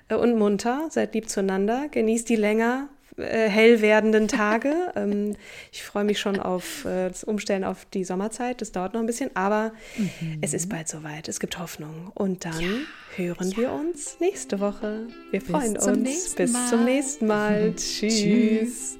äh, 0.09 0.15
und 0.15 0.39
munter, 0.39 0.89
seid 0.91 1.15
lieb 1.15 1.29
zueinander, 1.29 1.89
genießt 1.91 2.29
die 2.29 2.37
länger 2.37 2.89
äh, 3.21 3.49
hell 3.49 3.81
werdenden 3.81 4.29
Tage. 4.29 4.93
ähm, 4.97 5.37
ich 5.73 5.83
freue 5.83 6.05
mich 6.05 6.19
schon 6.19 6.41
auf 6.41 6.85
äh, 6.85 7.09
das 7.09 7.25
Umstellen 7.25 7.65
auf 7.65 7.85
die 7.87 8.05
Sommerzeit. 8.05 8.61
Das 8.61 8.73
dauert 8.73 8.95
noch 8.95 9.01
ein 9.01 9.07
bisschen, 9.07 9.31
aber 9.35 9.73
mhm. 9.97 10.39
es 10.41 10.55
ist 10.55 10.69
bald 10.69 10.89
soweit. 10.89 11.29
Es 11.29 11.41
gibt 11.41 11.59
Hoffnung. 11.59 12.11
Und 12.15 12.45
dann 12.45 12.61
ja. 12.61 12.69
hören 13.17 13.51
ja. 13.51 13.57
wir 13.57 13.73
uns 13.73 14.19
nächste 14.21 14.61
Woche. 14.61 15.07
Wir 15.31 15.41
Bis 15.41 15.49
freuen 15.49 15.77
uns. 15.77 16.35
Bis 16.35 16.53
Mal. 16.53 16.69
zum 16.69 16.85
nächsten 16.85 17.27
Mal. 17.27 17.75
Tschüss. 17.77 18.21
Tschüss. 18.21 18.99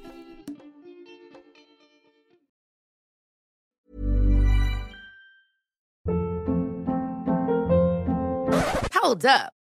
Hold 9.01 9.25
up. 9.25 9.60